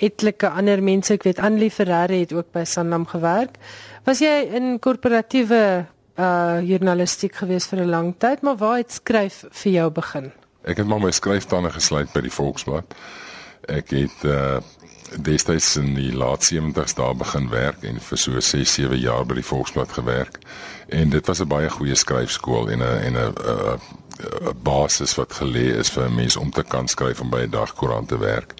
[0.00, 3.56] etlike ander mense, ek weet Annelie Ferreira het ook by Sanlam gewerk.
[4.06, 9.44] Was jy in korporatiewe uh journalistiek gewees vir 'n lang tyd, maar waar het skryf
[9.50, 10.32] vir jou begin?
[10.62, 12.94] Ek het maar my skryftande gesluit by die Volksblad.
[13.68, 14.60] Ek het uh
[15.14, 19.34] destyds in die laat 70's daar begin werk en vir so 6, 7 jaar by
[19.34, 20.38] die Volksblad gewerk.
[20.88, 23.32] En dit was 'n baie goeie skryfskool en 'n en 'n
[24.16, 27.50] 'n basis wat gelê is vir 'n mens om te kan skryf en by 'n
[27.50, 28.54] dagkoerant te werk.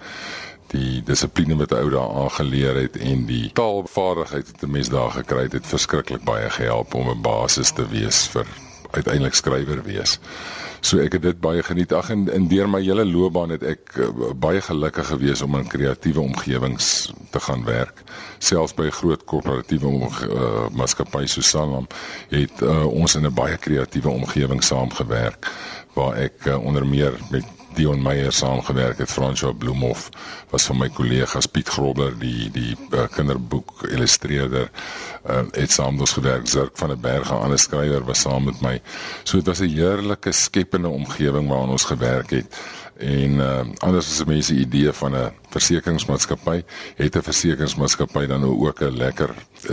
[0.67, 5.47] Die dissipline wat ou daar aangeleer het en die taalvaardigheid wat 'n mens daar gekry
[5.51, 8.45] het verskriklik baie gehelp om 'n basis te wees vir
[8.91, 10.19] uiteindelik skrywer wees.
[10.87, 11.91] So ek het dit baie geniet.
[11.91, 15.67] Ag en in deur my hele loopbaan het ek uh, baie gelukkig gewees om in
[15.67, 17.99] kreatiewe omgewings te gaan werk.
[18.39, 21.89] Selfs by groot korporatiewe uh, maatskappye soos Sanlam
[22.31, 25.51] het uh, ons in 'n baie kreatiewe omgewing saamgewerk
[25.97, 30.09] waar ek uh, onder meer met Dion Meyer saamgewerk het François Bloemhof
[30.49, 34.71] was van my kollegas Piet Grobler die die uh, kinderboek illustreerder
[35.29, 36.47] uh, het saam ons gewerk.
[36.49, 38.81] Zirk van der Berg 'n ander skrywer was saam met my.
[39.23, 42.57] So dit was 'n heerlike skepende omgewing waarin ons gewerk het
[42.99, 46.63] en uh, anders as mense idee van 'n versekeringsmaatskappy
[46.95, 49.29] het 'n versekeringsmaatskappy dan ook 'n lekker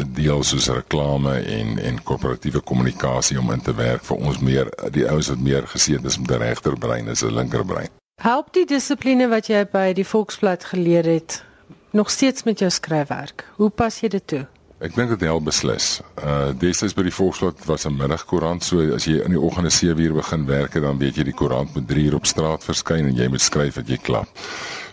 [0.06, 5.08] deel soos reklame en en korporatiewe kommunikasie om in te werk vir ons meer die
[5.08, 7.88] ouens wat meer geseën is met 'n regterbrein as 'n linkerbrein.
[8.22, 11.44] Help die dissipline wat jy by die Volksblad geleer het
[11.90, 13.44] nog steeds met jou skryfwerk.
[13.56, 14.46] Hoe pas jy dit toe?
[14.82, 16.00] Ek dink dit help beslis.
[16.18, 20.14] Uh destyds by die Volksblad was 'n middagkoerant, so as jy in die oggende 7uur
[20.14, 23.40] begin werk, dan weet jy die koerant moet 3uur op straat verskyn en jy moet
[23.40, 24.28] skryf wat jy klap.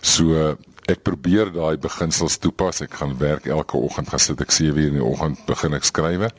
[0.00, 0.56] So
[0.86, 2.82] ek probeer daai beginsels toepas.
[2.82, 6.30] Ek gaan werk elke oggend, gaan sit ek 7uur in die oggend begin ek skrywe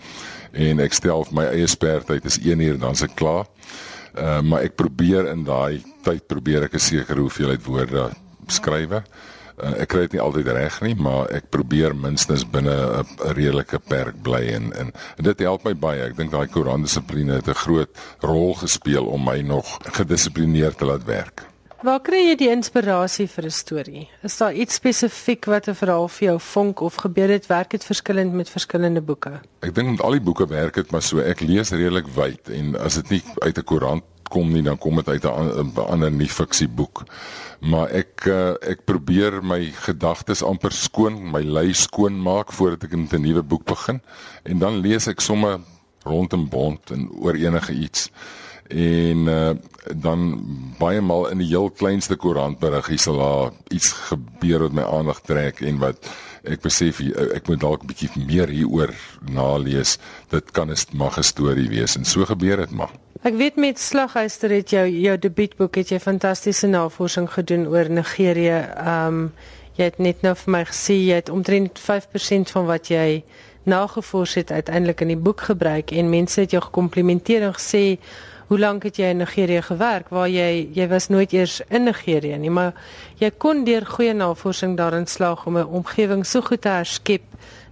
[0.54, 3.46] en ek stel my eie spertyd is 1uur dan se klaar.
[4.16, 8.12] Uh maar ek probeer in daai tyd probeer ek 'n sekere hoeveelheid woorde
[8.48, 9.04] skrywe.
[9.62, 13.80] Uh, ek kry dit nie altyd reg nie, maar ek probeer minstens binne 'n redelike
[13.80, 16.02] perk bly en, en en dit help my baie.
[16.02, 17.90] Ek dink daai koerantdissipline het 'n groot
[18.22, 21.54] rol gespeel om my nog gedissiplineerd te laat werk.
[21.84, 24.10] Waar kry jy die inspirasie vir 'n storie?
[24.24, 27.84] Is daar iets spesifiek wat 'n verhaal vir jou vonk of gebeur dit werk dit
[27.84, 29.42] verskillend met verskillende boeke?
[29.60, 31.20] Ek dink met al die boeke werk dit maar so.
[31.20, 34.96] Ek lees redelik wyd en as dit nie uit 'n koerant kom nie, dan kom
[35.02, 37.06] dit uit 'n ander nie fiksie boek.
[37.62, 42.94] Maar ek uh, ek probeer my gedagtes amper skoon, my lei skoon maak voordat ek
[42.98, 44.02] 'n nuwe boek begin
[44.44, 45.60] en dan lees ek sommer
[46.04, 48.10] rondom bond en oor enige iets.
[48.68, 49.52] En uh,
[49.96, 50.44] dan
[50.80, 55.22] baie maal in die heel kleinste koerantberig hier sal daar iets gebeur wat my aandag
[55.22, 56.10] trek en wat
[56.44, 57.00] ek besef
[57.36, 58.92] ek moet dalk 'n bietjie meer hieroor
[59.32, 60.00] nalees.
[60.30, 62.92] Dit kan 'n mag 'n storie wees en so gebeur dit maar.
[63.24, 68.58] Ek weet met Slaghuister het jou jou debuutboek het jy fantastiese navorsing gedoen oor Nigerië.
[68.84, 69.30] Ehm um,
[69.78, 73.24] jy het net nou vir my gesê jy het omtrent 5% van wat jy
[73.64, 77.98] nagevors het uiteindelik in die boek gebruik en mense het jou gekomplimenteer en gesê
[78.52, 82.38] hoe lank het jy in Nigerië gewerk waar jy jy was nooit eers in Nigerië
[82.44, 82.76] nie maar
[83.24, 87.24] jy kon deur goeie navorsing daarin slaag om 'n omgewing so goed te herskep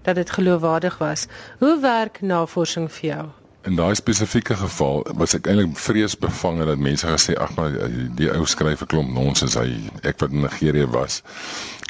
[0.02, 1.28] dat dit geloofwaardig was.
[1.60, 3.41] Hoe werk navorsing vir jou?
[3.64, 7.76] In daai spesifieke geval was ek eintlik vreesbevange dat mense gesê ag maar
[8.18, 9.70] die ou skryf 'n klomp nonsens hy
[10.02, 11.22] ek wat in Nigerië was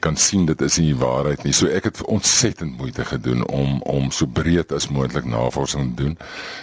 [0.01, 1.53] kan sien dit is nie die waarheid nie.
[1.53, 6.17] So ek het ontsettend moeite gedoen om om so breed as moontlik navorsing te doen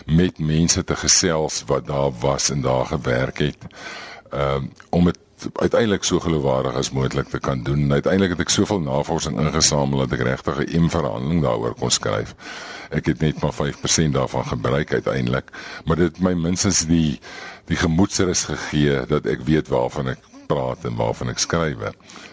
[0.06, 3.64] met mense te gesels wat daar was en daar gewerk het.
[4.30, 5.18] Ehm uh, om dit
[5.52, 7.78] uiteindelik so geloofwaardig as moontlik te kan doen.
[7.86, 12.34] En uiteindelik het ek soveel navorsing ingesamel dat ek regtig 'n imverhandeling daaroor kon skryf.
[12.90, 15.50] Ek het net maar 5% daarvan gebruik uiteindelik,
[15.84, 17.20] maar dit het my minstens die
[17.64, 21.76] die gemoedsrus gegee dat ek weet waarvan ek praat en waarvan ek skryf.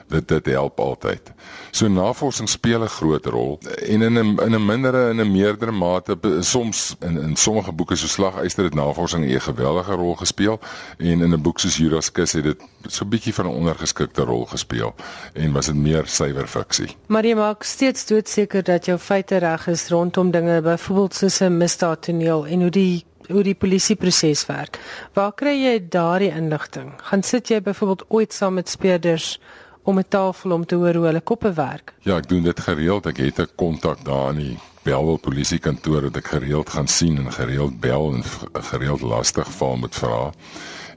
[0.07, 1.31] Dit dit help altyd.
[1.75, 5.71] So navorsing speel 'n groot rol en in 'n in 'n mindere en 'n meerdere
[5.71, 10.59] mate soms in in sommige boeke so slaguister het navorsing 'n geweldige rol gespeel
[10.97, 14.23] en in 'n boek soos Judas Kus het dit so 'n bietjie van 'n ondergeskikte
[14.23, 14.95] rol gespeel
[15.33, 16.95] en was dit meer suiwer fiksie.
[17.07, 21.57] Maar jy maak steeds doodseker dat jou feite reg is rondom dinge byvoorbeeld soos 'n
[21.57, 24.79] misdaadtoneel en hoe die hoe die polisieproses werk.
[25.13, 26.93] Waar kry jy daardie inligting?
[26.97, 29.39] Gaan sit jy byvoorbeeld ooit saam met speurders
[29.85, 31.93] om 'n tafel om te hoor hoe hulle koppe werk?
[32.01, 33.05] Ja, ek doen dit gereeld.
[33.05, 37.31] Ek het 'n kontak daar in die Bellville polisiekantoor wat ek gereeld gaan sien en
[37.33, 38.23] gereeld bel en
[38.53, 40.31] gereeld lastig val met vrae.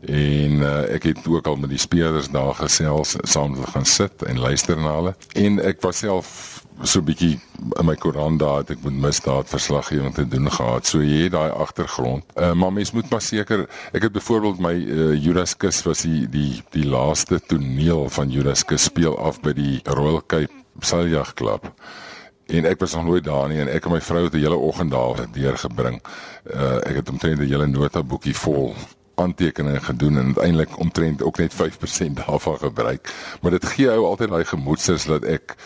[0.01, 4.23] En uh, ek het ook al met die spelers daar gesels, saam te gaan sit
[4.23, 5.15] en luister na hulle.
[5.33, 7.39] En ek was self so 'n bietjie
[7.79, 10.87] in my koran daar het ek moet misdaad verslaggewing te doen gehad.
[10.87, 12.25] So jy het daai agtergrond.
[12.35, 16.29] Uh, maar mens moet maar seker ek het byvoorbeeld my uh, Judas Kus was die
[16.29, 21.73] die die laaste toneel van Judas Kus speel af by die Royal Cape Sailjag Club.
[22.47, 24.57] En ek was nog nooit daar nie en ek en my vrou het 'n hele
[24.57, 26.01] oggend daar deurgebring.
[26.55, 28.75] Uh, ek het omtrent 'n hele notaboekie vol
[29.19, 33.13] aantekeninge gedoen en uiteindelik omtrent ook net 5% daarvan gebruik.
[33.41, 35.57] Maar dit gee ou altyd daai gemoedsrus dat ek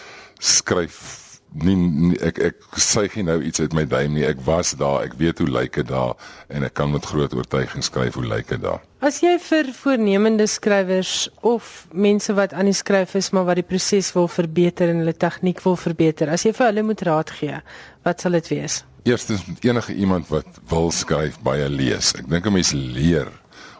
[0.42, 1.22] skryf
[1.52, 4.24] nie, nie ek ek sê geen nou iets uit my duim nie.
[4.26, 6.14] Ek was daar, ek weet hoe lyk dit daar
[6.52, 8.80] en ek kan met groot oortuiging skryf hoe lyk dit daar.
[9.02, 13.66] As jy vir voornemende skrywers of mense wat aan die skryf is maar wat die
[13.66, 17.60] proses wil verbeter en hulle tegniek wil verbeter, as jy vir hulle moet raad gee,
[18.06, 18.82] wat sal dit wees?
[19.08, 22.14] Eerstens enige iemand wat wil skryf baie lees.
[22.18, 23.28] Ek dink 'n mens leer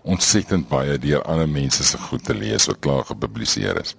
[0.02, 3.94] ontsettend baie deur ander mense se goed te lees wat klaar gepubliseer is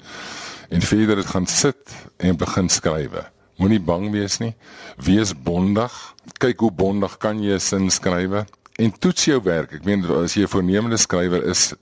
[0.74, 3.24] en verder dit gaan sit en begin skrywe.
[3.62, 4.54] Moenie bang wees nie.
[4.98, 5.94] Wees bondig.
[6.42, 8.46] Kyk hoe bondig kan jy 'n sin skrywe
[8.82, 9.74] en toets jou werk.
[9.74, 11.74] Ek meen as jy 'n voornemende skrywer is,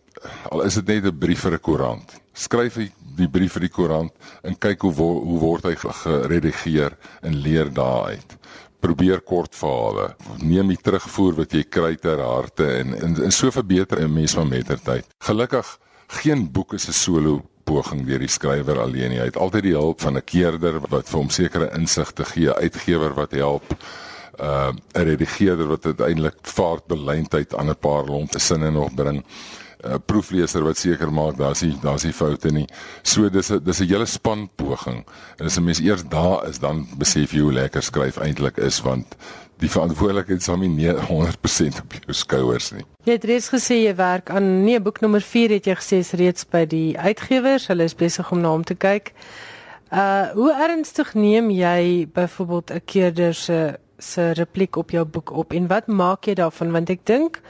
[0.52, 2.22] al is dit net 'n brief vir 'n koerant.
[2.34, 4.12] Skryf die brief vir die koerant
[4.44, 8.38] en kyk hoe wo hoe word hy geredigeer en leer daaruit.
[8.80, 10.16] Probeer kort verhale.
[10.42, 14.34] Neem die terugvoer wat jy kry ter harte en en, en so verbeter 'n mens
[14.34, 15.06] van mettertyd.
[15.20, 17.42] Gelukkig geen boek is 'n solo
[17.72, 19.22] poging deur die skrywer alleen nie.
[19.22, 23.16] Hy het altyd die hulp van 'n keerder wat vir hom sekere insigte gee, uitgewer
[23.16, 23.76] wat help,
[24.40, 29.24] uh 'n redigeerder wat uiteindelik vaartbeleidheid aan 'n paar lompe sinne nog bring.
[29.82, 32.68] 'n uh, proefleser wat seker maak daar's nie daar's nie foute nie.
[33.04, 35.06] So dis 'n dis 'n hele span poging.
[35.38, 38.82] En as 'n mens eers daar is, dan besef jy hoe lekker skryf eintlik is
[38.82, 39.16] want
[39.62, 42.86] die verantwoordelikheid sal nie 100% op jou skouers nie.
[43.06, 46.14] Jy het reeds gesê jy werk aan nee boek nommer 4 het jy gesê is
[46.18, 47.70] reeds by die uitgewers.
[47.70, 49.14] Hulle is besig om na hom te kyk.
[49.92, 55.54] Uh hoe ernstig neem jy byvoorbeeld 'n keerder se se repliek op jou boek op
[55.54, 57.42] en wat maak jy daarvan want ek dink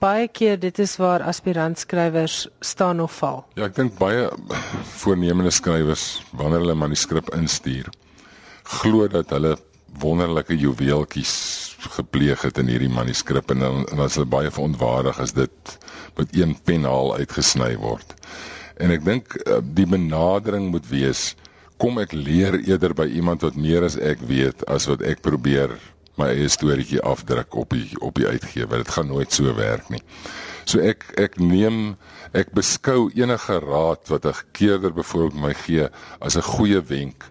[0.00, 3.44] baie keer dit is waar aspirant skrywers staan of val.
[3.54, 4.30] Ja, ek dink baie
[4.96, 7.92] voornemende skrywers wanneer hulle manuskrip instuur
[8.64, 9.56] glo dat hulle
[9.98, 11.34] wonderlike juweeltjies
[11.96, 15.76] gepleeg het in hierdie manuskrip en dan en as hulle baie verontwaardig as dit
[16.16, 18.14] met een penhaal uitgesny word.
[18.80, 21.34] En ek dink eh, die benadering moet wees
[21.80, 25.72] kom ek leer eerder by iemand wat meer as ek weet as wat ek probeer
[26.20, 28.82] my eie storieetjie afdruk op die op die uitgewer.
[28.82, 30.02] Dit gaan nooit so werk nie.
[30.68, 31.96] So ek ek neem
[32.36, 35.88] ek beskou enige raad wat 'n keerder byvoorbeeld my gee
[36.20, 37.24] as 'n goeie wenk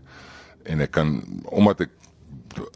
[0.65, 1.93] en ek kan omdat ek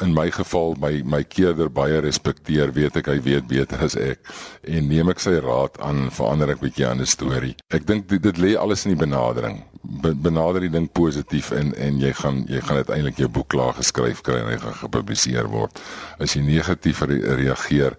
[0.04, 4.32] in my geval my my keerder baie respekteer, weet ek hy weet beter as ek
[4.64, 7.56] en neem ek sy raad aan, verander ek bietjie aan die storie.
[7.74, 9.62] Ek dink dit, dit lê alles in die benadering.
[9.84, 13.76] Be, benader die ding positief en en jy gaan jy gaan uiteindelik jou boek klaar
[13.80, 15.82] geskryf kry en hy gaan gepubliseer word.
[16.24, 17.98] As jy negatief re reageer,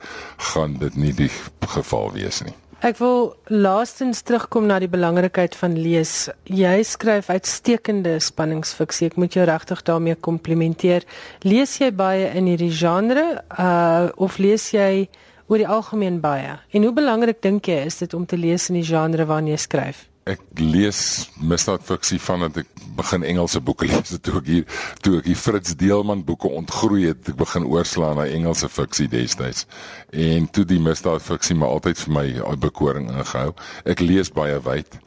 [0.52, 1.32] gaan dit nie die
[1.76, 2.56] geval wees nie.
[2.84, 6.26] Ek wil laastens terugkom na die belangrikheid van lees.
[6.44, 9.08] Jy skryf uitstekende spanningsfiksie.
[9.08, 11.06] Ek moet jou regtig daarmee komplimenteer.
[11.48, 13.24] Lees jy baie in hierdie genre
[13.56, 15.06] uh of lees jy
[15.48, 16.58] oor die algemeen baie?
[16.76, 19.62] En hoe belangrik dink jy is dit om te lees in die genre waarin jy
[19.64, 20.04] skryf?
[20.28, 20.98] Ek lees
[21.36, 24.14] misdaadfiksie vandat ek begin Engelse boeke lees.
[24.24, 24.64] Toe ek hier
[25.04, 29.66] toe ek die Fritz Deelman boeke ontgroei het ek begin oorslaan na Engelse fiksie destyds.
[30.10, 32.26] En toe die misdaadfiksie maar altyd vir my
[32.62, 33.52] bekoring ingehou.
[33.84, 35.00] Ek lees baie wyd.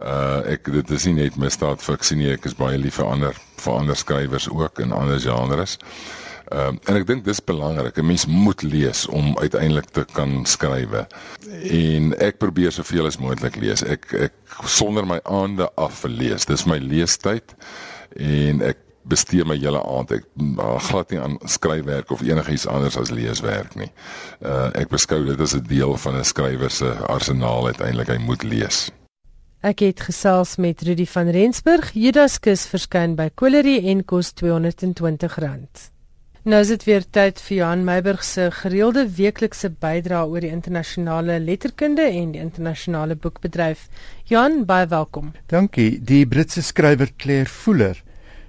[0.00, 3.76] Uh ek dit is nie net misdaadfiksie nie ek is baie lief vir ander vir
[3.76, 5.78] ander skrywers ook in ander genres
[6.50, 7.96] Ehm um, en ek dink dis belangrik.
[7.96, 11.06] 'n Mens moet lees om uiteindelik te kan skrywe.
[11.62, 13.84] En ek probeer soveel as moontlik lees.
[13.86, 14.34] Ek ek
[14.66, 16.46] sonder my aande af vir lees.
[16.50, 17.54] Dis my leestyd
[18.16, 20.26] en ek bestee my hele aand ek
[20.88, 23.92] glad nie aan skryfwerk of enigiets anders as leeswerk nie.
[24.42, 28.42] Uh ek beskou dit as 'n deel van 'n skrywer se arsenaal uiteindelik hy moet
[28.42, 28.90] lees.
[29.62, 31.92] Ek het gesels met Rudy van Rensburg.
[31.92, 35.99] Judaskus verskyn by Colerie en kos R220.
[36.50, 41.36] Nou is dit weer tyd vir Johan Meiburg se gereelde weeklikse bydrae oor die internasionale
[41.38, 43.84] letterkunde en die internasionale boekbedryf.
[44.26, 45.28] Johan, baie welkom.
[45.52, 46.00] Dankie.
[46.02, 48.00] Die Britse skrywer Claire Fuller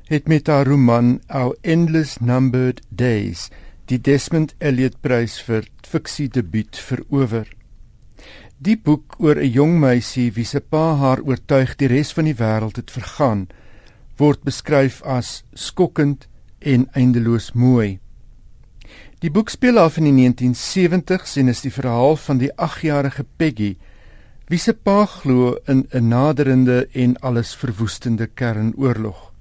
[0.10, 3.52] het met haar roman Our Endless Numbered Days
[3.86, 7.46] die Desmond Elliot Prys vir fiksie debuut verower.
[8.58, 12.40] Die boek oor 'n jong meisie wie se pa haar oortuig die res van die
[12.42, 13.48] wêreld het vergaan,
[14.18, 16.31] word beskryf as skokkend
[16.62, 18.00] en eindeloos mooi.
[19.22, 23.76] Die boek speel af in die 1970s en is die verhaal van die 8-jarige Peggy
[24.52, 29.32] wie se pa glo in 'n naderende en alles verwoestende kernoorlog.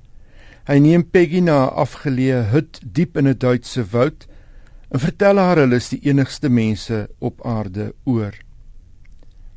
[0.69, 4.29] Hy neem Peggy na 'n afgeleë hut diep in 'n Duitse woud
[4.93, 8.35] en vertel haar hulle is die enigste mense op aarde oor.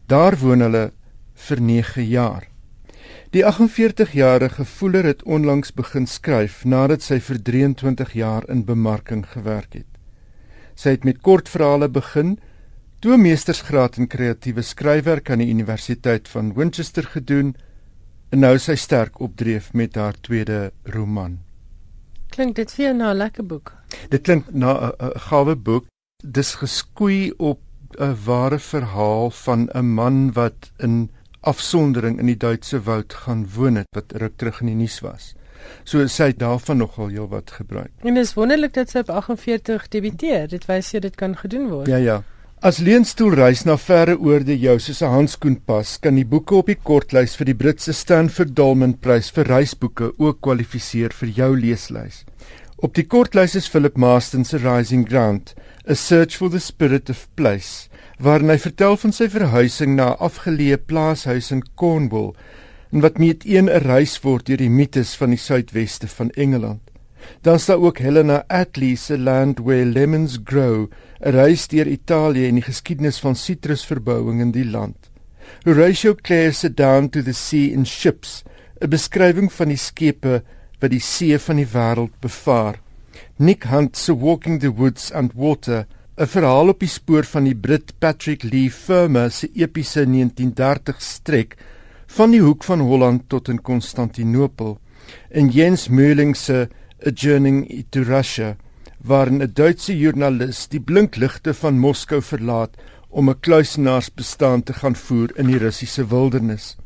[0.07, 0.91] Daar woon hulle
[1.33, 2.52] vir 9 jaar.
[3.33, 9.73] Die 48-jarige voeler het onlangs begin skryf nadat sy vir 23 jaar in bemarking gewerk
[9.73, 9.87] het.
[10.77, 12.35] Sy het met kortverhale begin,
[13.01, 17.55] toe meestersgraad in kreatiewe skryfwerk aan die Universiteit van Winchester gedoen
[18.29, 21.39] en nou sy sterk opdreef met haar tweede roman.
[22.29, 23.73] Klink dit vir jou na 'n lekker boek?
[24.09, 25.85] Dit klink na 'n gawe boek.
[26.21, 27.59] Dis geskoei op
[27.97, 31.09] 'n ware verhaal van 'n man wat in
[31.43, 35.33] afsondering in die Duitse woud gaan woon het wat ruk terug in die nuus was.
[35.87, 37.91] So sy het daarvan nogal heel wat gebruik.
[38.03, 40.47] En dit is wonderlik dat sy op 48 debuteer.
[40.51, 41.91] Dit wys jy dit kan gedoen word.
[41.91, 42.21] Ja ja.
[42.63, 46.67] As leenstoel reis na verre oorde jou soos 'n handskoen pas, kan die boeke op
[46.67, 52.23] die kortlys vir die Britse Stanford Dolman Prys vir reisboeke ook kwalifiseer vir jou leeslys.
[52.77, 55.55] Op die kortlys is Philip Marston se Rising Ground,
[55.89, 57.89] A Search for the Spirit of Place
[58.19, 62.33] waarin hy vertel van sy verhuising na 'n afgeleë plaashuis in Cornwall
[62.91, 66.81] en wat met een 'n reis word deur die mites van die suidweste van Engeland.
[67.41, 70.89] Dan staan ook Helena Attlee se Land Where Lemons Grow,
[71.19, 75.11] 'n reis deur Italië en die geskiedenis van sitrusverbouing in die land.
[75.63, 78.43] Horatio Clare se Down to the Sea in Ships,
[78.81, 80.43] 'n beskrywing van die skepe
[80.79, 82.79] wat die see van die wêreld bevaar.
[83.37, 87.55] Nick Hunt se Walking the Woods and Water 'n verhaal op die spoor van die
[87.57, 91.55] Brit Patrick Lee Firma se epiese 1930 strek
[92.17, 94.75] van die hoek van Holland tot in Konstantinopel
[95.31, 96.67] en Jens Meuling se
[97.07, 98.51] A Journey to Russia
[99.01, 102.77] waarin 'n Duitse joernalis die blinkligte van Moskou verlaat
[103.09, 106.77] om 'n kluisenaarsbestaan te gaan voer in die Russiese wildernis.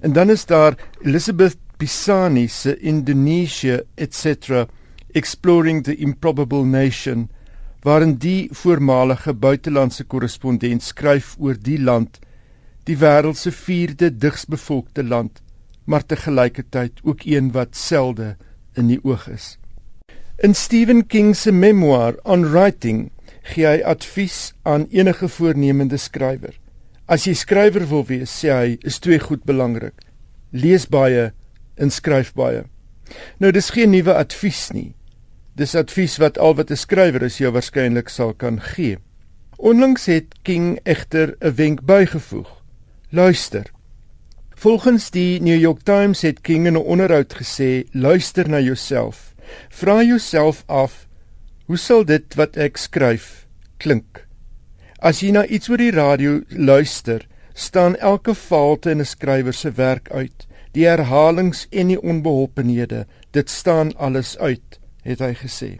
[0.00, 4.64] En dan is daar Elizabeth Pisani se Indonesia etc
[5.12, 7.28] exploring the improbable nation
[7.82, 12.20] waarin die voormalige buitelandse korrespondent skryf oor die land,
[12.86, 15.42] die wêreld se vierde digsbevolkte land,
[15.84, 18.36] maar te gelykertyd ook een wat selde
[18.78, 19.56] in die oog is.
[20.42, 23.10] In Stephen King se memoir On Writing
[23.42, 26.54] gee hy advies aan enige voornemende skrywer.
[27.06, 29.98] As jy skrywer wil wees, sê hy, is twee goed belangrik:
[30.50, 31.32] lees baie
[31.76, 32.64] en skryf baie.
[33.42, 34.92] Nou dis geen nuwe advies nie.
[35.52, 38.96] Dis advies wat al wat 'n skrywer is jou waarskynlik sal kan gee.
[39.56, 42.48] Onlangs het King egter 'n wenk bygevoeg.
[43.10, 43.70] Luister.
[44.54, 49.34] Volgens die New York Times het King in 'n onderhoud gesê: "Luister na jouself.
[49.68, 51.06] Vra jouself af:
[51.66, 53.46] Hoe sal dit wat ek skryf
[53.76, 54.26] klink?
[54.98, 59.70] As jy na iets oor die radio luister, staan elke falte in 'n skrywer se
[59.70, 60.46] werk uit.
[60.72, 65.78] Die herhalings en die onbeholpenhede, dit staan alles uit." Het hy gesê.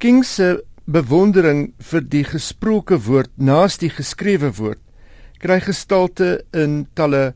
[0.00, 0.60] King se
[0.90, 4.80] bewondering vir die gesproke woord naas die geskrewe woord
[5.40, 7.32] kry gestalte in talle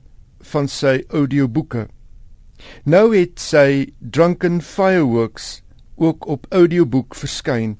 [0.52, 1.86] van sy audioboeke.
[2.84, 5.62] Nou het sy Drunken Fireworks
[5.96, 7.76] ook op audioboek verskyn.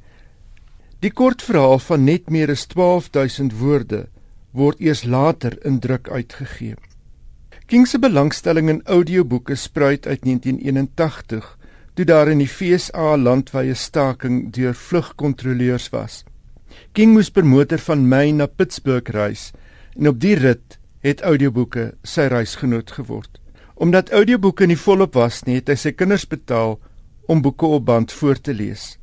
[1.04, 4.06] Die kortverhaal van net meer as 12000 woorde
[4.54, 6.76] word eers later in druk uitgegee.
[7.66, 11.56] King se belangstelling in audioboeke spruit uit 1981
[11.94, 16.22] toe daar in die FSA landwyse staking deur vlugkontrolleurs was.
[16.92, 19.52] King moes per motor van Maine na Pittsburgh reis
[19.94, 23.38] en op die rit het audioboeke sy reisgenoot geword.
[23.74, 26.78] Omdat audioboeke nie volop was nie, het hy sy kinders betaal
[27.30, 28.96] om boeke op band voor te lees.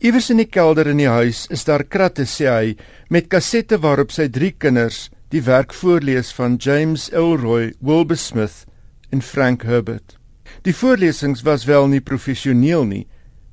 [0.00, 2.74] Iewers in die kelder in die huis is daar kratte sê hy
[3.08, 8.64] met kassette waarop sy drie kinders die werk voorlees van James Elroy, Wilbur Smith
[9.10, 10.18] en Frank Herbert.
[10.66, 13.04] Die voorlesings was wel nie professioneel nie,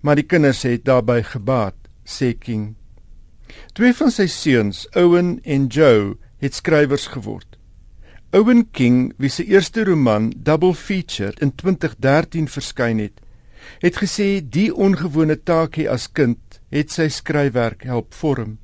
[0.01, 1.77] maar die kinders het daarbey gebaat,
[2.09, 2.71] sê King.
[3.77, 7.59] Twee van sy seuns, Owen en Joe, het skrywers geword.
[8.33, 13.21] Owen King, wie se eerste roman Double Feature in 2013 verskyn het,
[13.83, 18.57] het gesê die ongewone taakie as kind het sy skryfwerk help vorm.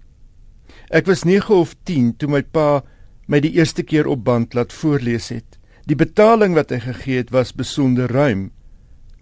[0.89, 2.82] Ek was 9 of 10 toe my pa
[3.30, 5.49] my die eerste keer op band laat voorlees het.
[5.90, 8.52] Die betaling wat hy gegee het was besonder ruim,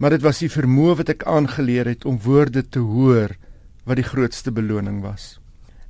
[0.03, 3.37] maar dit was die vermoë wat ek aangeleer het om woorde te hoor
[3.87, 5.37] wat die grootste beloning was.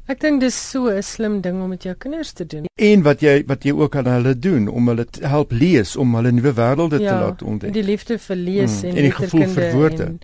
[0.07, 2.67] Ek dink dis so 'n slim ding om met jou kinders te doen.
[2.75, 6.13] En wat jy wat jy ook aan hulle doen om hulle te help lees om
[6.15, 7.73] hulle nuwe wêrelde ja, te laat ontdek.
[7.73, 10.03] Die liefde vir lees hmm, en, en die gevoel vir woorde.
[10.03, 10.19] En,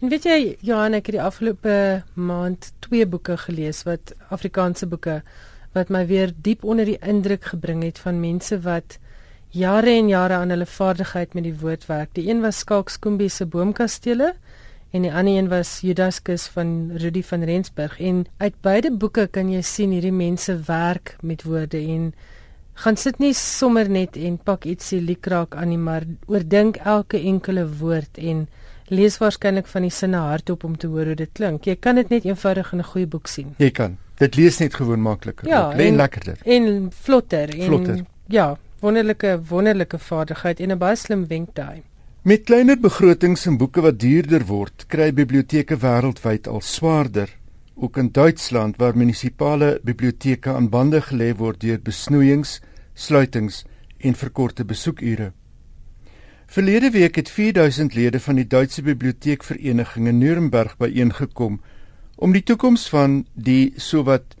[0.00, 5.22] en weet jy Johan, ek het die afgelope maand twee boeke gelees wat Afrikaanse boeke
[5.76, 8.98] wat my weer diep onder die indruk gebring het van mense wat
[9.50, 12.12] jare en jare aan hulle vaardigheid met die woord werk.
[12.16, 14.34] Die een was Skalk Skoombie se Boomkastele
[14.92, 18.00] en die ander een was Judaskus van Rudy van Rensburg.
[18.00, 22.12] En uit beide boeke kan jy sien hierdie mense werk met woorde en
[22.78, 27.66] gaan sit nie sommer net en pak ietsie liekraak aan nie maar oordink elke enkele
[27.80, 28.46] woord en
[28.88, 31.66] lees waarskynlik van die sinne hardop om te hoor hoe dit klink.
[31.66, 33.54] Jy kan dit net eenvoudig in 'n goeie boek sien.
[33.58, 33.98] Jy kan.
[34.18, 36.38] Dit lees net gewoon makliker ja, en lekkerder.
[36.44, 38.04] en vlotter en vlotter.
[38.26, 41.82] ja wonderlike wonderlike vaardigheid en 'n baie slim wenk daai
[42.28, 47.30] Met kleiner begrotings en boeke wat duurder word, kry biblioteke wêreldwyd al swaarder.
[47.74, 52.60] Ook in Duitsland waar munisipale biblioteke aan bande gelê word deur besnoeiings,
[52.94, 53.64] sluitings
[53.98, 55.30] en verkorte besoekure.
[56.46, 61.60] Verlede week het 4000 lede van die Duitse Biblioteekvereniging in Nuremberg byeengekom
[62.16, 64.36] om die toekoms van die sowat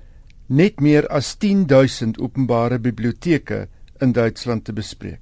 [0.46, 3.68] net meer as 10000 openbare biblioteke
[4.00, 5.20] in Duitsland te bespreek.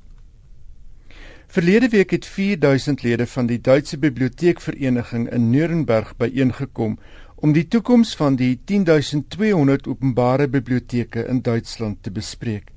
[1.47, 6.99] Verlede week het 4000 lede van die Duitse Biblioteekvereniging in Nuremberg byeengekom
[7.37, 12.73] om die toekoms van die 10200 openbare biblioteke in Duitsland te bespreek.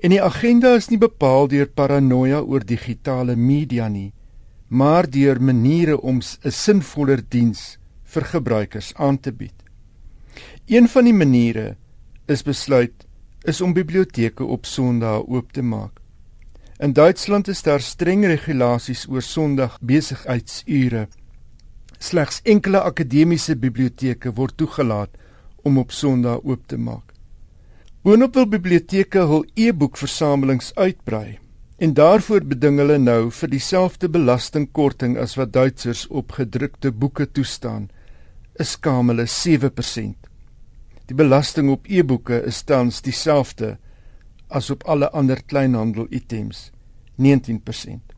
[0.00, 4.12] En die agenda is nie bepaal deur paranoia oor digitale media nie,
[4.68, 9.54] maar deur maniere om 'n sinvoller diens vir gebruikers aan te bied.
[10.66, 11.76] Een van die maniere
[12.26, 13.06] is besluit
[13.44, 16.00] is om biblioteke op Sondae oop te maak.
[16.80, 21.08] In Duitsland is daar streng regulasies oor Sondag besigheidsure.
[21.98, 25.16] Slegs enkele akademiese biblioteke word toegelaat
[25.62, 27.12] om op Sondag oop te maak.
[28.02, 31.38] Boonop wil biblioteke hul e-boekversamelings uitbrei
[31.80, 37.88] en daarvoor beding hulle nou vir dieselfde belastingkorting as wat Duitsers op gedrukte boeke toestaan,
[38.58, 40.19] 'n skamele 7%.
[41.10, 43.72] Die belasting op e-boeke is tans dieselfde
[44.46, 46.68] as op alle ander kleinhandel items
[47.18, 48.14] 19%.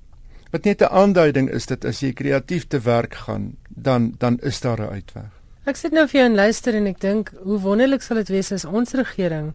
[0.52, 4.60] Wat net 'n aanduiding is dat as jy kreatief te werk gaan, dan dan is
[4.60, 5.30] daar 'n uitweg.
[5.64, 8.52] Ek sit nou vir jou en luister en ek dink hoe wonderlik sal dit wees
[8.52, 9.54] as ons regering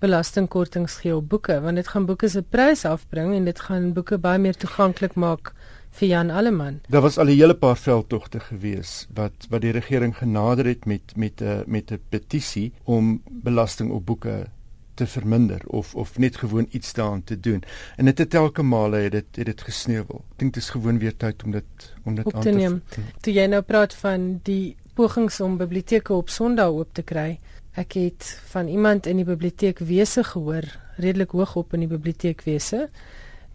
[0.00, 4.18] belastingkortings gee op boeke want dit gaan boeke se prys afbring en dit gaan boeke
[4.18, 5.52] baie meer toeganklik maak
[5.98, 6.80] vir Jan Alleman.
[6.88, 11.16] Daar was al 'n hele paar veldtogte gewees wat wat die regering genader het met
[11.16, 14.46] met 'n met 'n petisie om belasting op boeke
[14.94, 17.62] te verminder of of net gewoon iets daaraan te doen.
[17.96, 20.24] En dit het elke male het dit het dit gesneuwel.
[20.30, 22.82] Ek dink dit is gewoon weer tyd om dit om dit aan te neem.
[23.20, 27.38] Toe jy nou praat van die pogings om biblioteke op Sondag oop te kry.
[27.78, 32.88] Ek het van iemand in die biblioteekwese gehoor, redelik hoog op in die biblioteekwese,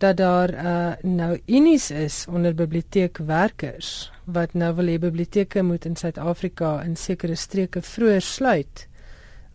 [0.04, 5.96] dat daar uh, nou unies is onder biblioteekwerkers wat nou wil hê biblioteke moet in
[5.96, 8.88] Suid-Afrika in sekere streke vroeër sluit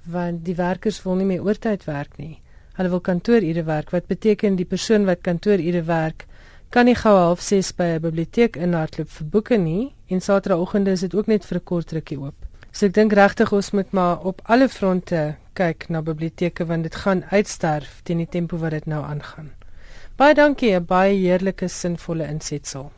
[0.08, 2.38] want die werkers wil nie meer oortyd werk nie.
[2.78, 6.24] Hulle wil kantoorure werk wat beteken die persoon wat kantoorure werk
[6.72, 11.00] kan nie gou half 6 by 'n biblioteek inhardloop vir boeke nie en Saterdagoggende is
[11.00, 12.34] dit ook net vir 'n kort rukkie oop.
[12.72, 16.94] So ek dink regtig ons moet maar op alle fronte kyk na biblioteke want dit
[16.94, 19.57] gaan uitsterf teen die tempo wat dit nou aangaan.
[20.18, 22.90] Baie dankie, 'n baie heerlike sinvolle insetsel.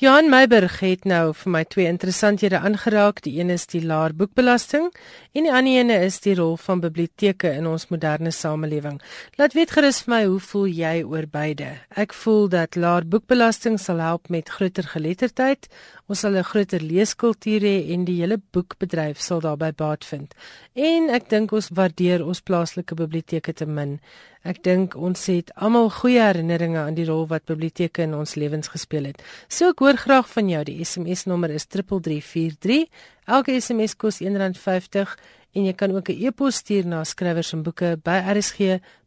[0.00, 3.22] Johan Meiberg het nou vir my twee interessanthede aangeraak.
[3.24, 4.86] Die een is die laer boekbelasting
[5.32, 9.00] en die ander een is die rol van biblioteke in ons moderne samelewing.
[9.36, 11.68] Laat weet gerus vir my hoe voel jy oor beide?
[11.96, 15.68] Ek voel dat laer boekbelasting sal help met groter geletterdheid.
[16.08, 20.34] Ons sal 'n groter leeskultuur hê en die hele boekbedryf sal daarbey baat vind.
[20.74, 24.00] En ek dink ons waardeer ons plaaslike biblioteke te min.
[24.40, 28.68] Ek dink ons het almal goeie herinneringe aan die rol wat biblioteke in ons lewens
[28.72, 29.20] gespeel het.
[29.52, 30.64] So ek hoor graag van jou.
[30.64, 32.88] Die SMS nommer is 3343.
[33.28, 35.12] Elke SMS kos R1.50
[35.52, 39.04] en jy kan ook 'n e-pos stuur na skrywers en boeke by rsg.co.za.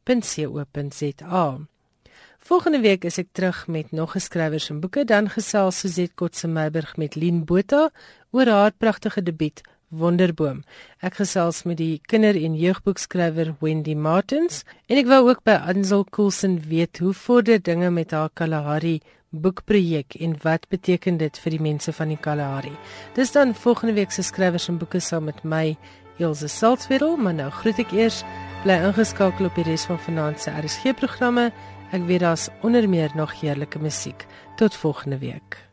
[2.43, 6.97] Volgende week is ek terug met nog geskrywers en boeke dan gesels Suzette Kotse Meiburg
[6.97, 7.89] met Lien Botha
[8.31, 9.61] oor haar pragtige debuut
[9.93, 10.63] Wonderboom.
[11.05, 16.05] Ek gesels met die kinder- en jeugboekskrywer Wendy Martins en ek wou ook by Ansel
[16.09, 21.61] Coulson weet hoe vorder dinge met haar Kalahari boekprojek en wat beteken dit vir die
[21.61, 22.73] mense van die Kalahari.
[23.15, 25.77] Dis dan volgende week se skrywers en boeke saam met my
[26.19, 28.21] Elsje Salzwetel, maar nou groet ek eers
[28.63, 31.51] bly ingeskakel op die res van vanaand se RSG programme.
[31.93, 34.25] Ek weet daar's onder meer nog heerlike musiek.
[34.57, 35.72] Tot volgende week.